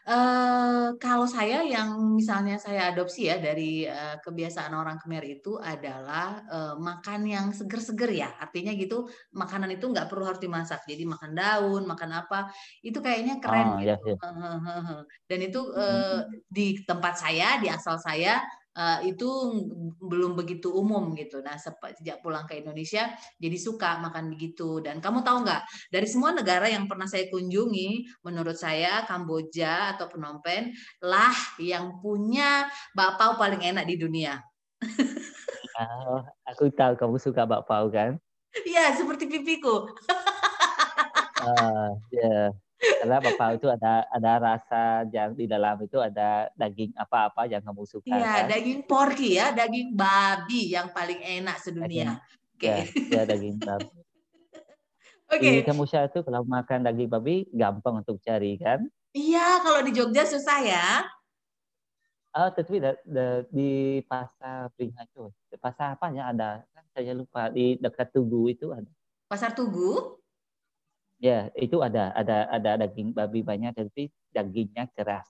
[0.04, 6.44] Uh, kalau saya yang misalnya saya adopsi ya dari uh, kebiasaan orang Khmer itu adalah
[6.48, 8.30] uh, makan yang seger-seger ya.
[8.36, 10.84] Artinya gitu makanan itu nggak perlu harus dimasak.
[10.84, 12.52] Jadi makan daun, makan apa
[12.84, 13.68] itu kayaknya keren.
[13.68, 13.90] Oh, gitu.
[13.90, 15.04] ya, ya.
[15.24, 18.44] Dan itu uh, di tempat saya, di asal saya
[18.74, 19.28] uh, itu
[20.02, 21.40] belum begitu umum gitu.
[21.40, 24.82] Nah sejak pulang ke Indonesia jadi suka makan begitu.
[24.82, 30.10] Dan kamu tahu nggak dari semua negara yang pernah saya kunjungi, menurut saya Kamboja atau
[30.10, 34.42] Phnom Penh lah yang punya bakpao paling enak di dunia.
[35.80, 38.18] oh, aku tahu kamu suka bakpao kan?
[38.54, 39.90] Iya seperti pipiku.
[41.42, 42.22] uh, ya.
[42.22, 42.63] Yeah.
[42.78, 47.82] Karena bapak itu ada ada rasa yang di dalam itu ada daging apa-apa yang kamu
[47.86, 48.10] suka.
[48.10, 48.44] Iya, kan?
[48.50, 52.18] daging porky ya, daging babi yang paling enak sedunia.
[52.56, 52.66] Oke.
[52.66, 53.98] Ya, ya daging babi.
[55.32, 55.50] Oke.
[55.50, 58.84] Di Kamboja itu kalau makan daging babi gampang untuk cari kan?
[59.14, 60.86] Iya, kalau di Jogja susah ya.
[62.34, 65.30] Oh, tapi da- da- di pasar Pringhajo,
[65.62, 66.66] pasar apa ya ada?
[66.74, 68.90] Kan saya lupa di dekat Tugu itu ada.
[69.30, 70.18] Pasar Tugu.
[71.24, 75.24] Ya, itu ada ada ada daging babi banyak tapi dagingnya keras.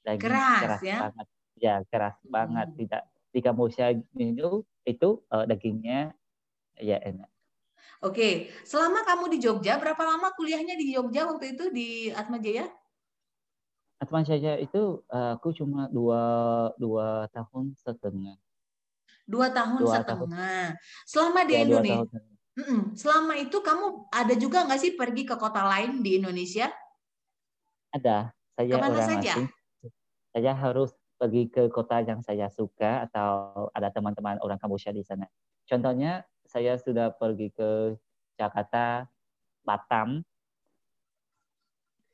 [0.00, 0.98] Daging Keras, ya?
[1.04, 1.26] banget.
[1.60, 2.66] Ya, keras banget.
[2.72, 2.78] Hmm.
[2.80, 3.02] Tidak
[3.36, 3.84] di Kamboja
[4.16, 6.00] itu itu eh, dagingnya
[6.80, 7.28] ya enak.
[8.00, 12.72] Oke, selama kamu di Jogja, berapa lama kuliahnya di Jogja waktu itu di Atmajaya?
[14.00, 16.20] Atman saya itu eh, aku cuma dua
[16.80, 18.36] dua tahun setengah.
[19.26, 20.76] Dua tahun Dua setengah.
[21.08, 22.35] Selama di Ya, Indonesia, tahun.
[22.56, 22.96] Mm-mm.
[22.96, 26.72] selama itu kamu ada juga nggak sih pergi ke kota lain di Indonesia?
[27.92, 28.32] Ada.
[28.56, 29.32] Saya Ke mana orang saja?
[29.36, 29.48] asing.
[30.32, 30.90] Saya harus
[31.20, 35.28] pergi ke kota yang saya suka atau ada teman-teman orang Kamboja di sana.
[35.68, 37.96] Contohnya saya sudah pergi ke
[38.40, 39.04] Jakarta,
[39.60, 40.24] Batam,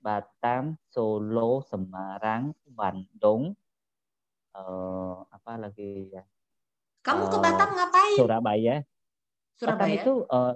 [0.03, 3.55] Batam, Solo, Semarang, Bandung,
[4.59, 6.27] eh, apa lagi ya?
[7.07, 8.19] Kamu ke Eh, Batam ngapain?
[8.19, 8.77] Surabaya.
[9.61, 9.95] Batam Surabaya.
[9.95, 10.55] itu eh,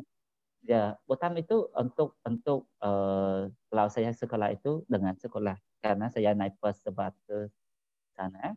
[0.66, 6.56] ya Batam itu untuk untuk eh, kalau saya sekolah itu dengan sekolah karena saya naik
[6.62, 7.38] pesawat ke
[8.16, 8.56] sana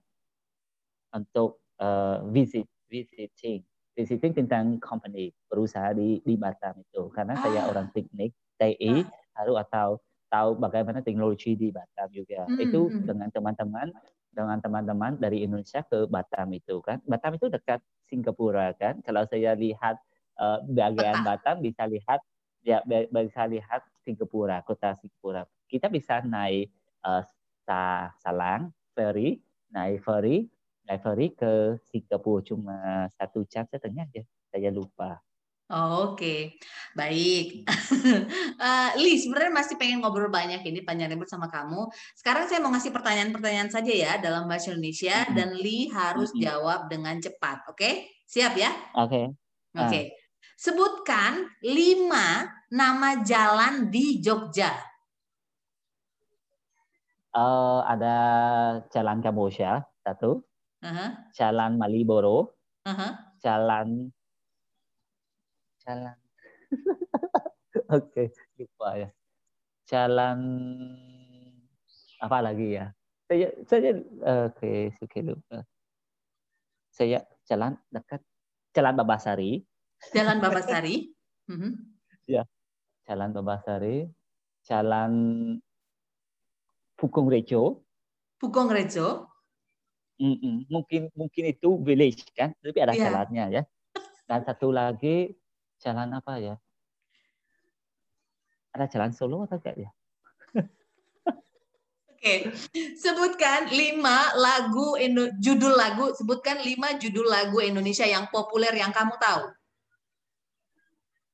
[1.14, 3.62] untuk eh, visit visiting
[3.98, 7.70] visiting tentang company perusahaan di di Batam itu karena saya Ah.
[7.70, 9.06] orang teknik TI
[9.38, 10.00] harus atau
[10.30, 13.06] tahu bagaimana teknologi di Batam juga Hmm, itu hmm.
[13.06, 13.88] dengan teman-teman
[14.30, 19.54] dengan teman-teman dari Indonesia ke Batam itu kan Batam itu dekat Singapura kan kalau saya
[19.58, 19.98] lihat
[20.40, 21.22] eh, bagian.
[21.28, 22.20] Batam bisa lihat
[22.64, 26.68] ya bi- bisa lihat Singapura kota Singapura kita bisa naik
[27.08, 27.24] eh,
[27.64, 29.40] sa- salang ferry
[29.72, 30.48] naik ferry
[30.84, 32.76] naik ferry ke Singapura cuma
[33.16, 35.22] satu jam setengah aja saya lupa
[35.70, 36.58] Oh, Oke,
[36.98, 37.70] baik.
[38.60, 41.88] Eh, Li, sebenarnya masih pengen ngobrol banyak ini panjang ribut sama kamu.
[42.18, 45.36] Sekarang saya mau ngasih pertanyaan-pertanyaan saja ya dalam bahasa Indonesia Mm-mm.
[45.38, 46.44] dan Li harus Mm-mm.
[46.44, 47.70] jawab dengan cepat.
[47.72, 48.74] Oke, siap ya?
[48.98, 49.32] oke
[49.78, 50.19] Oke.
[50.60, 54.76] Sebutkan lima nama jalan di Jogja.
[57.32, 58.18] Eh, ada
[58.92, 60.44] Jalan Kamboja satu
[60.84, 63.38] Aha, Jalan Maliboro aha.
[63.40, 64.12] Jalan
[65.80, 66.18] Jalan
[67.96, 69.10] Oke, lupa ya.
[69.88, 70.40] Jalan
[72.20, 72.92] apa lagi ya?
[73.32, 73.96] Saya saya
[74.52, 75.64] oke, oke lupa.
[76.92, 78.20] Saya jalan dekat
[78.76, 79.64] Jalan Babasari,
[80.16, 81.12] Jalan Babasari.
[81.52, 81.72] Mhm.
[83.10, 84.06] Jalan Babasari,
[84.70, 85.12] Jalan
[86.94, 87.82] Pukung Rejo.
[88.38, 89.26] Pugong Rejo.
[90.22, 90.70] Mm-mm.
[90.70, 93.10] Mungkin mungkin itu village kan, tapi ada Iya.
[93.10, 93.64] jalannya ya.
[94.30, 95.34] Dan satu lagi
[95.82, 96.56] jalan apa ya?
[98.78, 99.90] Ada jalan Solo atau enggak ya?
[102.14, 102.52] Oke,
[103.00, 105.00] sebutkan lima lagu
[105.42, 106.14] judul lagu.
[106.14, 109.50] Sebutkan lima judul lagu Indonesia yang populer yang kamu tahu.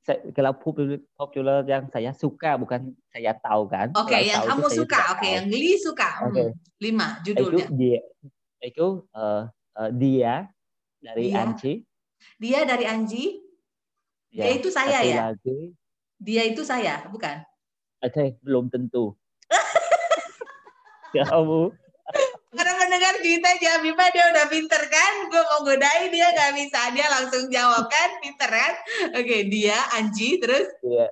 [0.05, 3.89] Kalau populer, populer yang saya suka bukan saya tahu kan.
[3.97, 4.99] Oke, Kalau yang itu kamu suka.
[5.17, 5.33] Oke, tahu.
[5.33, 6.09] yang Li suka.
[6.21, 6.43] Hmm, Oke.
[6.77, 7.65] Lima itu judulnya.
[7.73, 7.99] dia
[8.61, 9.43] itu eh,
[9.81, 10.33] eh, dia
[11.01, 11.41] dari Dia.
[11.41, 11.73] Anji.
[12.37, 13.25] Dia dari Anji.
[14.29, 15.31] Dia itu saya ya?
[15.31, 15.71] lagi,
[16.19, 17.39] Dia itu saya, bukan?
[18.03, 19.15] oke belum tentu.
[21.15, 21.71] Kamu
[22.95, 25.27] Mendengar cerita Jabipa dia udah pinter kan?
[25.27, 26.95] Gue mau godain dia nggak bisa.
[26.95, 28.09] Dia langsung jawab kan?
[28.23, 28.73] Pinter kan?
[29.19, 31.11] Oke, dia Anji terus dia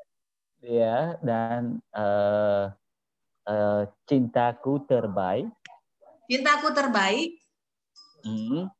[0.64, 2.72] dia dan eh
[3.52, 5.52] eh, cintaku terbaik.
[6.32, 7.36] cintaku terbaik.
[8.24, 8.72] Hmm.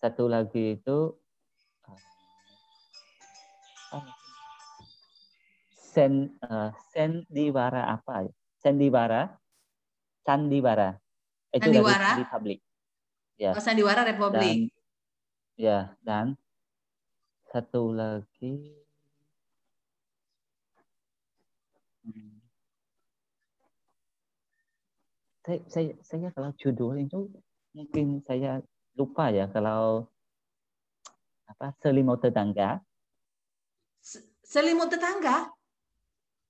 [0.00, 1.12] Satu lagi itu
[3.92, 4.06] eh,
[5.76, 8.32] sen eh, sendiwara apa ya?
[8.64, 9.28] Sendiwara,
[10.24, 10.96] sandiwara.
[11.50, 12.10] Itu Sandiwara?
[12.14, 12.58] dari Republik.
[13.40, 13.50] Ya.
[13.56, 14.70] Oh, Sandiwara Republik.
[14.70, 14.78] Dan
[15.58, 16.26] ya dan
[17.50, 18.78] satu lagi
[22.06, 22.38] hmm,
[25.42, 27.26] saya, saya saya kalau judul itu
[27.74, 28.62] mungkin saya
[28.94, 30.06] lupa ya kalau
[31.50, 32.78] apa selimut tetangga
[34.00, 35.50] Se- Selimut tetangga.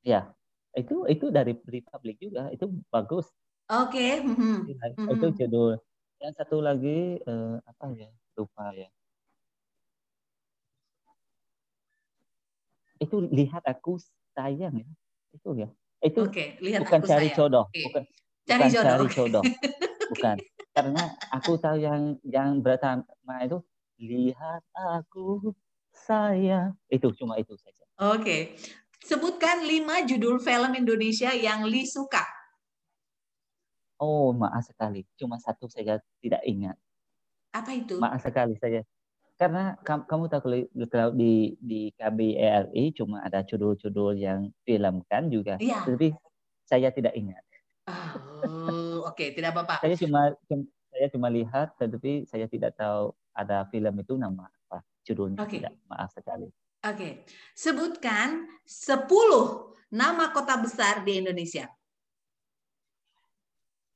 [0.04, 0.32] ya
[0.76, 3.26] itu itu dari Republik juga itu bagus
[3.70, 4.18] Oke.
[4.18, 4.66] mhm.
[5.14, 5.78] itu judul
[6.18, 8.90] yang satu lagi eh, apa ya lupa ya
[13.00, 13.96] itu lihat aku
[14.34, 14.88] sayang ya
[15.32, 15.68] itu ya
[16.00, 17.36] Itu Oke, lihat bukan aku cari sayang.
[17.36, 17.84] jodoh, Oke.
[17.84, 18.02] bukan
[18.48, 18.84] Cari bukan jodoh.
[18.88, 19.44] cari jodoh,
[20.10, 20.36] bukan.
[20.72, 23.04] Karena aku tahu yang yang pertama
[23.44, 23.60] itu
[24.00, 25.52] lihat aku
[25.92, 26.72] sayang.
[26.88, 27.84] Itu cuma itu saja.
[28.00, 28.56] Oke.
[29.04, 32.39] Sebutkan lima judul film Indonesia yang Li suka.
[34.00, 35.04] Oh, maaf sekali.
[35.20, 36.76] Cuma satu saya tidak ingat.
[37.52, 38.00] Apa itu?
[38.00, 38.80] Maaf sekali saya.
[39.36, 40.40] Karena kam- kamu tahu
[40.88, 45.60] kalau di di KBRI cuma ada judul-judul yang film kan juga.
[45.60, 45.84] Iya.
[45.84, 46.16] Tapi
[46.64, 47.44] saya tidak ingat.
[48.44, 49.84] Oh, oke, tidak apa-apa.
[49.84, 54.80] Saya cuma cum- saya cuma lihat tetapi saya tidak tahu ada film itu nama apa
[55.04, 55.60] judulnya Oke.
[55.60, 55.76] tidak.
[55.88, 56.48] Maaf sekali.
[56.80, 57.28] Oke.
[57.52, 59.08] Sebutkan 10
[59.92, 61.68] nama kota besar di Indonesia.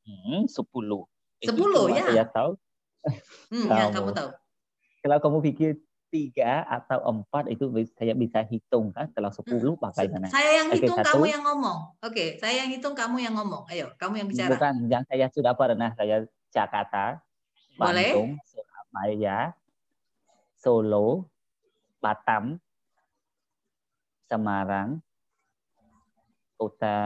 [0.05, 1.09] Hmm, 10.
[1.41, 2.05] Itu 10, cuma ya.
[2.09, 2.51] Saya tahu.
[3.53, 4.11] Hmm, ya, Kamu.
[4.13, 4.29] tahu.
[5.05, 5.71] Kalau kamu pikir
[6.09, 7.67] tiga atau empat itu
[7.99, 9.11] saya bisa hitung kan.
[9.13, 10.31] Kalau 10 bagaimana?
[10.31, 11.79] Saya yang hitung, kamu yang ngomong.
[12.01, 13.67] Oke, saya yang hitung, kamu yang ngomong.
[13.69, 14.55] Ayo, kamu yang bicara.
[14.55, 16.23] Bukan yang saya sudah pernah saya
[16.55, 17.19] Jakarta,
[17.75, 18.15] Boleh.
[18.15, 19.53] Bandung, Surabaya,
[20.55, 21.29] Solo,
[21.99, 22.63] Batam,
[24.31, 25.03] Semarang,
[26.57, 26.97] kota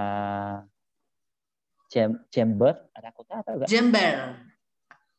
[1.88, 3.68] Jem- Jember, ada kota apa enggak?
[3.72, 4.36] Jember.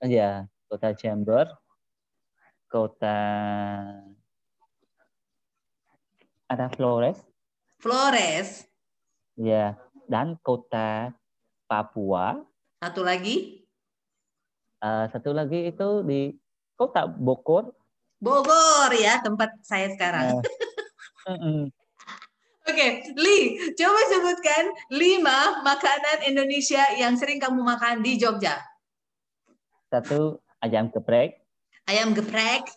[0.05, 1.49] Ya, kota Jember,
[2.70, 3.17] kota
[6.45, 7.17] ada Flores,
[7.82, 8.70] Flores.
[9.34, 11.13] ya, dan kota
[11.65, 12.41] Papua.
[12.82, 13.65] Satu lagi.
[14.80, 16.34] Eh, satu lagi itu di
[16.78, 17.74] kota Bogor.
[18.22, 20.38] Bogor ya, tempat saya sekarang.
[20.38, 21.59] Eh, mm-mm.
[22.70, 23.39] Oke, Li,
[23.74, 24.63] coba sebutkan
[24.93, 28.61] lima makanan Indonesia yang sering kamu makan di Jogja.
[29.89, 31.41] Satu ayam geprek,
[31.89, 32.70] Ayam geprek,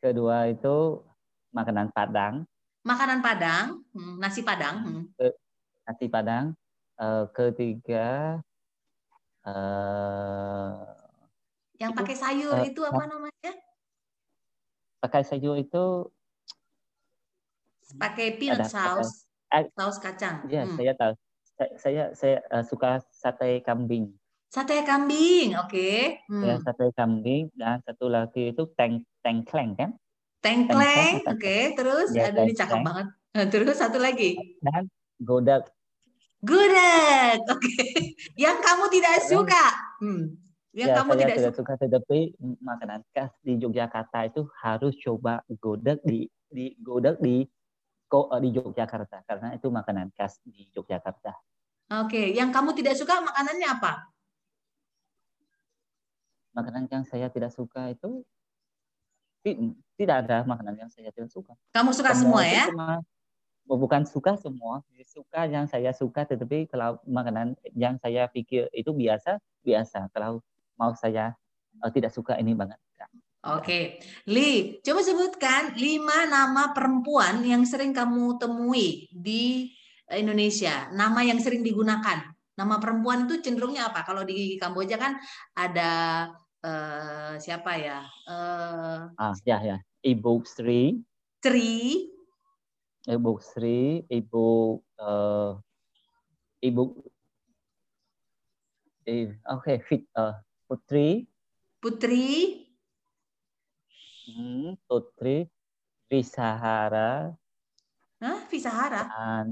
[0.00, 1.04] kedua itu
[1.52, 2.48] makanan Padang,
[2.80, 4.80] makanan Padang, hmm, nasi Padang.
[4.80, 5.04] hmm.
[5.84, 6.56] nasi Padang.
[6.94, 8.38] Eh, ketiga
[9.44, 10.72] eh,
[11.76, 13.52] Yang Itu, pakai sayur eh, itu apa namanya?
[15.04, 16.08] pakai sayur itu
[17.94, 20.44] Pakai peanut Ada sauce, eh, saus kacang.
[20.46, 20.74] ya Hmm.
[20.74, 21.12] saya tahu.
[21.54, 24.10] Saya saya, saya, eh, suka sate kambing.
[24.50, 25.90] Sate kambing, oke.
[26.20, 26.62] Ya, Hmm.
[26.62, 29.90] sate kambing dan satu lagi itu teng tengkleng kan?
[30.38, 31.56] Tengkleng, oke.
[31.74, 33.06] Terus, Ya, aduh ini cakep banget.
[33.54, 34.36] Terus satu lagi.
[34.60, 34.86] Dan
[35.18, 35.70] godak.
[36.44, 37.74] Gudeg, oke.
[38.44, 39.64] Yang kamu tidak suka.
[39.98, 40.36] Hmm.
[40.74, 41.72] Yang ya, kamu saya tidak tidak suka.
[41.72, 42.18] suka tetapi
[42.60, 47.46] makanan khas di Yogyakarta itu harus coba godek di di godek di
[48.42, 51.32] di Yogyakarta karena itu makanan khas di Yogyakarta.
[52.04, 54.08] Oke, yang kamu tidak suka makanannya apa?
[56.54, 58.22] Makanan yang saya tidak suka itu
[59.42, 61.52] ti- tidak ada makanan yang saya tidak suka.
[61.74, 62.64] Kamu suka semua, itu ya?
[62.70, 63.02] cuma-
[63.66, 68.90] oh, bukan suka semua, suka yang saya suka tetapi kalau makanan yang saya pikir itu
[68.94, 70.08] biasa biasa.
[70.14, 70.40] Kalau
[70.78, 71.34] mau saya
[71.82, 72.78] eh, tidak suka ini banget.
[73.44, 73.60] Enggak.
[73.60, 74.00] Oke,
[74.32, 79.68] Li, coba sebutkan lima nama perempuan yang sering kamu temui di
[80.08, 80.88] Indonesia.
[80.92, 82.24] Nama yang sering digunakan.
[82.54, 84.06] Nama perempuan itu cenderungnya apa?
[84.06, 85.18] Kalau di Kamboja kan
[85.52, 85.92] ada
[86.64, 88.00] eh, siapa ya?
[88.30, 91.02] Eh, Ah ya ya, Ibu Sri,
[91.42, 92.08] Tri,
[93.04, 94.46] Ibu Sri, Ibu
[94.96, 95.52] eh,
[96.64, 96.82] Ibu
[99.04, 100.34] eh, Oke, Fit eh,
[100.64, 101.26] Putri,
[101.82, 102.24] Putri,
[104.26, 105.48] hmm, Putri,
[106.08, 107.32] Wisahara
[108.22, 108.38] Hah?
[108.48, 109.02] Visahara.
[109.04, 109.46] dan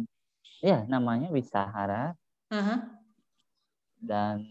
[0.63, 2.15] ya namanya Wisahara
[2.49, 2.79] Heeh.
[4.01, 4.47] dan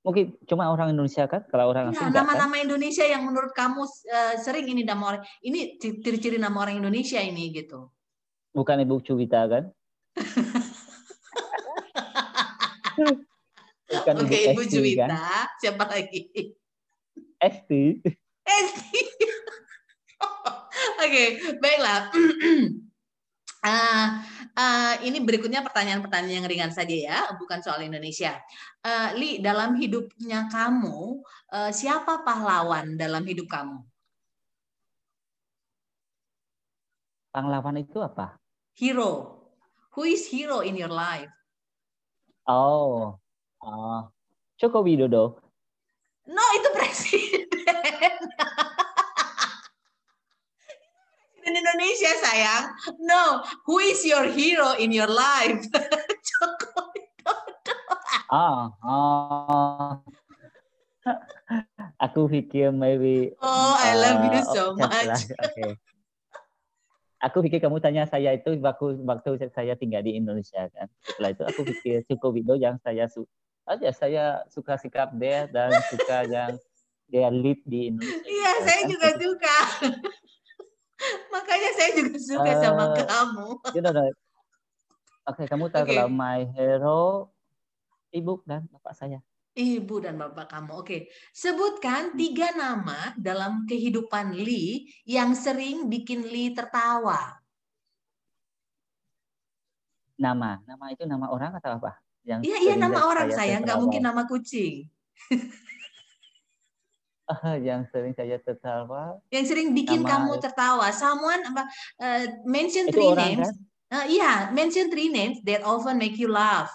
[0.00, 2.28] mungkin cuma orang Indonesia kan kalau orang Iya, asing enggak kan?
[2.28, 7.20] nama-nama Indonesia yang menurut kamu eh, sering ini nama orang ini ciri-ciri nama orang Indonesia
[7.20, 7.90] ini gitu.
[8.50, 9.64] Bukan Ibu Cuwita kan?
[13.90, 15.06] Bukan Oke, Ibu Esti, Juwita.
[15.10, 15.48] kan?
[15.58, 16.20] Siapa lagi?
[17.40, 17.82] Esti.
[21.04, 21.24] Oke,
[21.60, 22.08] baiklah.
[23.60, 24.24] Ah,
[24.60, 28.40] ah, ini berikutnya pertanyaan-pertanyaan yang ringan saja ya, bukan soal Indonesia.
[28.80, 31.20] Eh, Li, dalam hidupnya kamu,
[31.52, 33.78] eh, siapa pahlawan dalam hidup kamu?
[37.30, 38.34] Pahlawan itu apa?
[38.74, 39.38] Hero.
[39.94, 41.30] Who is hero in your life?
[42.46, 43.18] Oh,
[43.62, 44.10] ah,
[44.58, 45.38] Joko Widodo.
[46.30, 46.69] No, itu.
[51.50, 52.64] Presiden Indonesia, sayang.
[53.02, 55.66] No, who is your hero in your life?
[56.30, 57.02] Jokowi.
[58.30, 59.98] Ah, ah.
[61.98, 63.34] Aku pikir maybe.
[63.42, 65.26] Oh, I love you uh, so siapa much.
[65.44, 65.74] Oke.
[67.20, 70.86] aku pikir kamu tanya saya itu waktu waktu saya tinggal di Indonesia kan.
[71.02, 73.28] Setelah itu aku pikir Joko Widodo yang saya suka
[73.68, 76.54] aja saya suka sikap dia dan suka yang
[77.10, 78.22] dia lead di Indonesia.
[78.22, 79.58] Iya, saya juga suka.
[81.34, 83.48] Makanya saya juga suka uh, sama eh, kamu.
[83.74, 83.92] You know,
[85.28, 85.96] Oke, okay, kamu tahu okay.
[86.00, 87.30] kalau my hero
[88.14, 89.18] ibu dan bapak saya.
[89.50, 90.70] Ibu dan bapak kamu.
[90.80, 97.42] Oke, sebutkan tiga nama dalam kehidupan Lee yang sering bikin Lee tertawa.
[100.20, 101.98] Nama, nama itu nama orang atau apa?
[102.22, 104.86] Yang iya, iya nama orang saya, nggak mungkin nama kucing.
[107.66, 109.18] yang sering saya tertawa.
[109.30, 110.86] Yang sering bikin nama, kamu tertawa.
[110.90, 111.62] Someone apa?
[111.98, 113.48] Uh, mention three names.
[113.48, 113.54] Kan?
[113.90, 116.70] Uh, iya, yeah, mention three names that often make you laugh.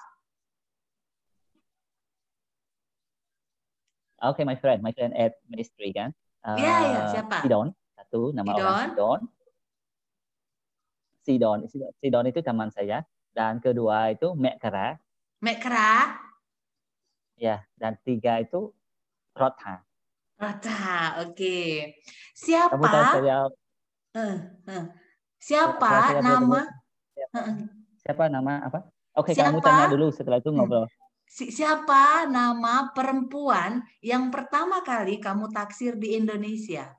[4.19, 6.11] Oke, okay, my friend, my friend at ministry kan.
[6.41, 7.37] Uh, yeah, yeah, siapa?
[7.45, 8.59] Sidon, satu nama Sidon.
[8.59, 9.19] orang Sidon.
[11.25, 13.05] Sidon, Sidon, Sidon itu teman saya.
[13.35, 14.95] Dan kedua itu Mekra.
[15.43, 16.19] Mekra.
[17.35, 18.71] Ya, dan tiga itu
[19.35, 19.84] Rotha.
[20.45, 21.33] Rotha, oke.
[21.33, 21.97] Okay.
[22.37, 22.77] Siapa?
[22.77, 23.37] Kamu tahu saya,
[24.13, 24.37] uh,
[24.69, 24.85] uh.
[25.41, 26.59] Siapa saya nama?
[27.15, 27.39] Siapa,
[28.05, 28.79] siapa nama apa?
[29.17, 30.85] Oke, okay, kamu tanya dulu setelah itu ngobrol.
[30.85, 31.03] Hmm
[31.35, 36.93] siapa nama perempuan yang pertama kali kamu taksir di Indonesia?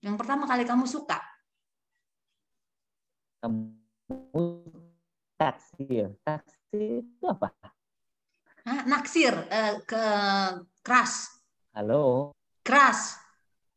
[0.00, 1.20] Yang pertama kali kamu suka?
[3.40, 4.44] Kamu
[5.36, 6.16] taksir.
[6.24, 7.52] Taksir itu apa?
[8.70, 8.86] Hah?
[8.86, 10.04] Naksir eh, ke
[10.86, 11.26] keras.
[11.74, 12.30] Halo.
[12.62, 13.18] Keras.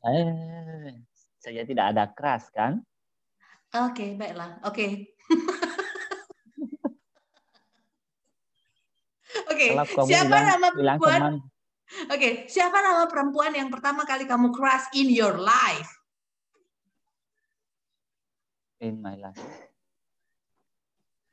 [0.06, 1.02] Eh,
[1.42, 2.78] saya tidak ada keras kan?
[3.74, 4.62] Oke, okay, baiklah.
[4.62, 4.70] Oke.
[4.70, 4.92] Okay.
[9.50, 10.06] Oke, okay.
[10.06, 11.42] siapa bilang, nama perempuan?
[11.42, 12.46] Oke, okay.
[12.46, 15.90] siapa nama perempuan yang pertama kali kamu crush in your life?
[18.78, 19.42] In my life.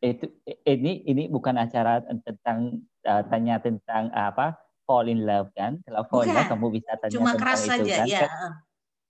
[0.00, 0.32] Itu
[0.64, 5.78] ini ini bukan acara tentang uh, tanya tentang uh, apa fall in love kan?
[5.86, 8.06] Kalau fall in love kamu bisa tanya Cuma tentang crush itu saja, kan?
[8.06, 8.28] ya.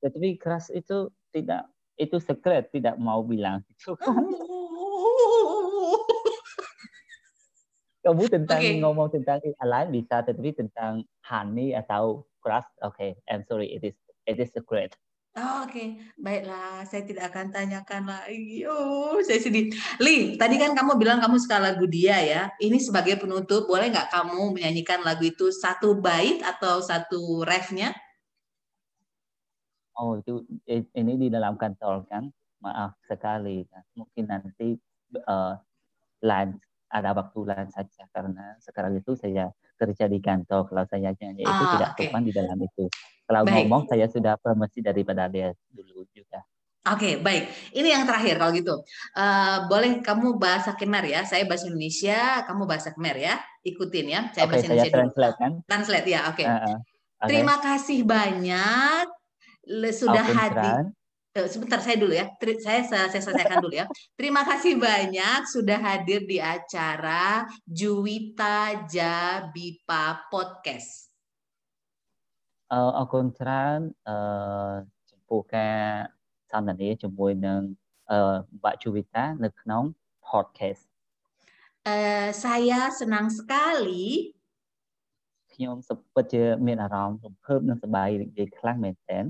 [0.01, 0.97] Tetapi crush itu
[1.31, 1.63] tidak
[2.01, 4.25] itu secret tidak mau bilang itu kan.
[8.01, 8.81] kamu tentang okay.
[8.81, 13.21] ngomong tentang lain bisa tetapi tentang honey atau crush oke okay.
[13.29, 14.97] I'm sorry it is it is secret
[15.31, 15.89] Oh, Oke, okay.
[16.19, 16.83] baiklah.
[16.91, 18.67] Saya tidak akan tanyakan lagi.
[18.67, 19.71] Oh, saya sedih.
[20.03, 22.43] Li, tadi kan kamu bilang kamu suka lagu dia ya.
[22.59, 27.95] Ini sebagai penutup, boleh nggak kamu menyanyikan lagu itu satu bait atau satu refnya?
[29.95, 30.43] Oh, itu
[30.99, 32.27] ini di dalam kantor kan?
[32.59, 33.63] Maaf sekali.
[33.95, 34.75] Mungkin nanti
[35.15, 35.55] uh,
[36.27, 36.59] lunch
[36.91, 41.65] ada waktu lain saja karena sekarang itu saya kerja di kantor kalau saya nyanyi itu
[41.65, 42.11] ah, tidak okay.
[42.27, 42.85] di dalam itu
[43.31, 43.71] kalau baik.
[43.71, 46.43] ngomong saya sudah promosi daripada dia dulu juga
[46.81, 47.77] Oke, okay, baik.
[47.77, 48.73] Ini yang terakhir kalau gitu.
[49.13, 51.21] Uh, boleh kamu bahasa Khmer ya.
[51.29, 53.37] Saya bahasa Indonesia, kamu bahasa Khmer ya.
[53.61, 54.21] Ikutin ya.
[54.33, 55.53] Saya okay, bahasa Indonesia saya translate kan.
[55.69, 56.37] Translate ya, oke.
[56.41, 56.47] Okay.
[56.49, 56.65] Uh, uh,
[57.21, 57.29] okay.
[57.29, 59.07] Terima kasih banyak
[59.93, 60.77] sudah hadir.
[61.37, 62.33] Eh, sebentar saya dulu ya.
[62.65, 63.85] Saya saya selesaikan dulu ya.
[64.19, 71.10] Terima kasih banyak sudah hadir di acara Juwita Jabipa Podcast.
[72.77, 74.17] Uh, អរគុណច្រើនអឺ
[75.11, 75.79] ចំពោះការ
[76.51, 77.61] សន្ទនាជាមួយនឹង
[78.11, 79.85] អឺបាក់ជូវីតានៅក្នុង
[80.29, 80.83] podcast.
[81.93, 84.07] Uh, saya senang sekali
[85.53, 89.25] ខ្ញុំសុខពិតជាមានអារម្មណ៍រំភើបនិងសប្បាយរីករាយខ្លាំងមែនទែន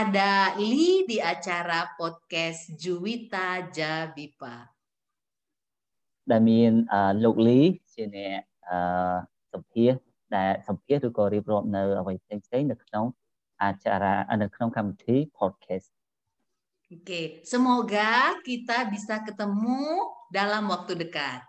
[0.00, 4.56] ada Li di acara podcast Juwita Jabipa.
[6.30, 6.72] ដែលមាន
[7.24, 7.60] លោកលី
[7.94, 8.40] ជាអ្នក
[9.52, 9.92] សម្ភាស
[10.35, 13.05] ដែលសម្ភាសឬក៏រៀបរាប់នៅអ្វីផ្សេងផ្សេងនៅក្នុង
[13.61, 15.89] អាចារ្យនៅក្នុងកម្មវិធី podcast.
[16.89, 17.25] Oke, okay.
[17.45, 19.81] semoga kita bisa ketemu
[20.33, 21.41] dalam waktu dekat.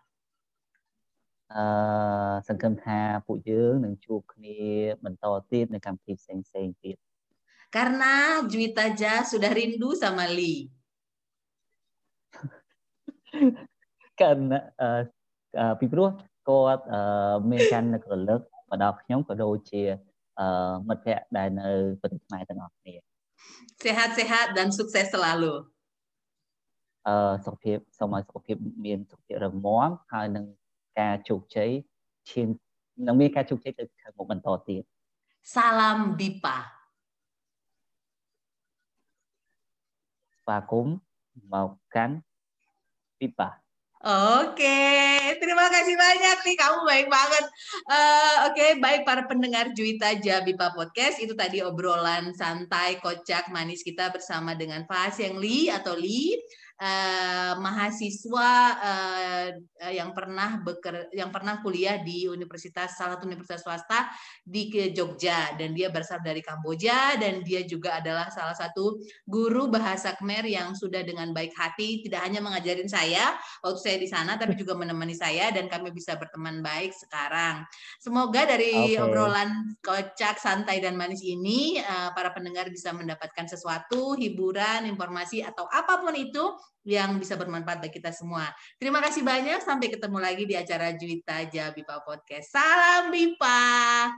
[1.56, 4.58] អឺសង្ឃឹមថាពួកយើងនឹងជួបគ្នា
[5.04, 6.96] បន្តទៀតនៅកម្មវិធីផ្សេងផ្សេងទៀត
[7.70, 10.66] karena Juwita Ja sudah rindu sama Lee.
[14.18, 15.02] Karena uh,
[15.54, 16.08] uh, ពីព្រោះ
[16.48, 16.84] គាត់
[17.50, 18.40] មានការនឹករលឹក
[18.75, 19.83] មកដល់ខ្ញុំក៏ដូចជា
[20.87, 21.69] មិត្តភ័ក្តិដែលនៅ
[22.01, 22.95] ប្រទេសខ្មែរទាំងអស់គ្នា
[23.83, 25.53] Sehat-sehat dan sukses selalu.
[27.07, 28.55] អឺសុខភាពសូមឲ្យសុខភាព
[28.85, 30.45] មានសុខភាពរឹងមាំហើយនឹង
[30.99, 31.69] ការជោគជ័យ
[32.29, 32.47] ឈាន
[33.07, 34.83] នឹងមានការជោគជ័យទៅខាងមុខបន្តទៀត
[35.53, 36.57] Salam Bipa.
[40.41, 40.95] ស្វាគមន៍
[41.53, 42.15] មកកាន់
[43.19, 43.49] Pipa.
[44.05, 44.85] Oke,
[45.41, 47.45] terima kasih banyak nih, kamu baik banget.
[47.89, 54.13] Uh, Oke, baik para pendengar Juwita Jabipa Podcast, itu tadi obrolan santai, kocak, manis kita
[54.13, 56.37] bersama dengan Pak Yang Li atau Li
[56.79, 59.47] uh, mahasiswa uh,
[59.91, 64.11] yang pernah beker, yang pernah kuliah di universitas salah satu universitas swasta
[64.43, 70.15] di Jogja dan dia berasal dari Kamboja dan dia juga adalah salah satu guru bahasa
[70.17, 74.57] Khmer yang sudah dengan baik hati tidak hanya mengajarin saya waktu saya di sana tapi
[74.59, 77.63] juga menemani saya dan kami bisa berteman baik sekarang.
[78.01, 79.01] Semoga dari okay.
[79.01, 85.67] obrolan kocak, santai dan manis ini uh, para pendengar bisa mendapatkan sesuatu, hiburan, informasi atau
[85.71, 86.43] apa pun itu
[86.85, 88.45] yang bisa bermanfaat bagi kita semua.
[88.77, 89.61] Terima kasih banyak.
[89.65, 92.53] Sampai ketemu lagi di acara Juwita Jabipa Podcast.
[92.53, 94.13] Salam Bipa.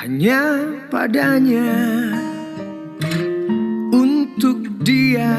[0.00, 0.40] Hanya
[0.88, 1.68] padanya
[3.92, 5.34] untuk dia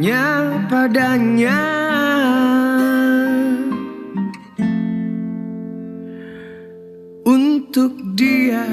[0.00, 1.60] hanya padanya
[7.28, 8.64] untuk dia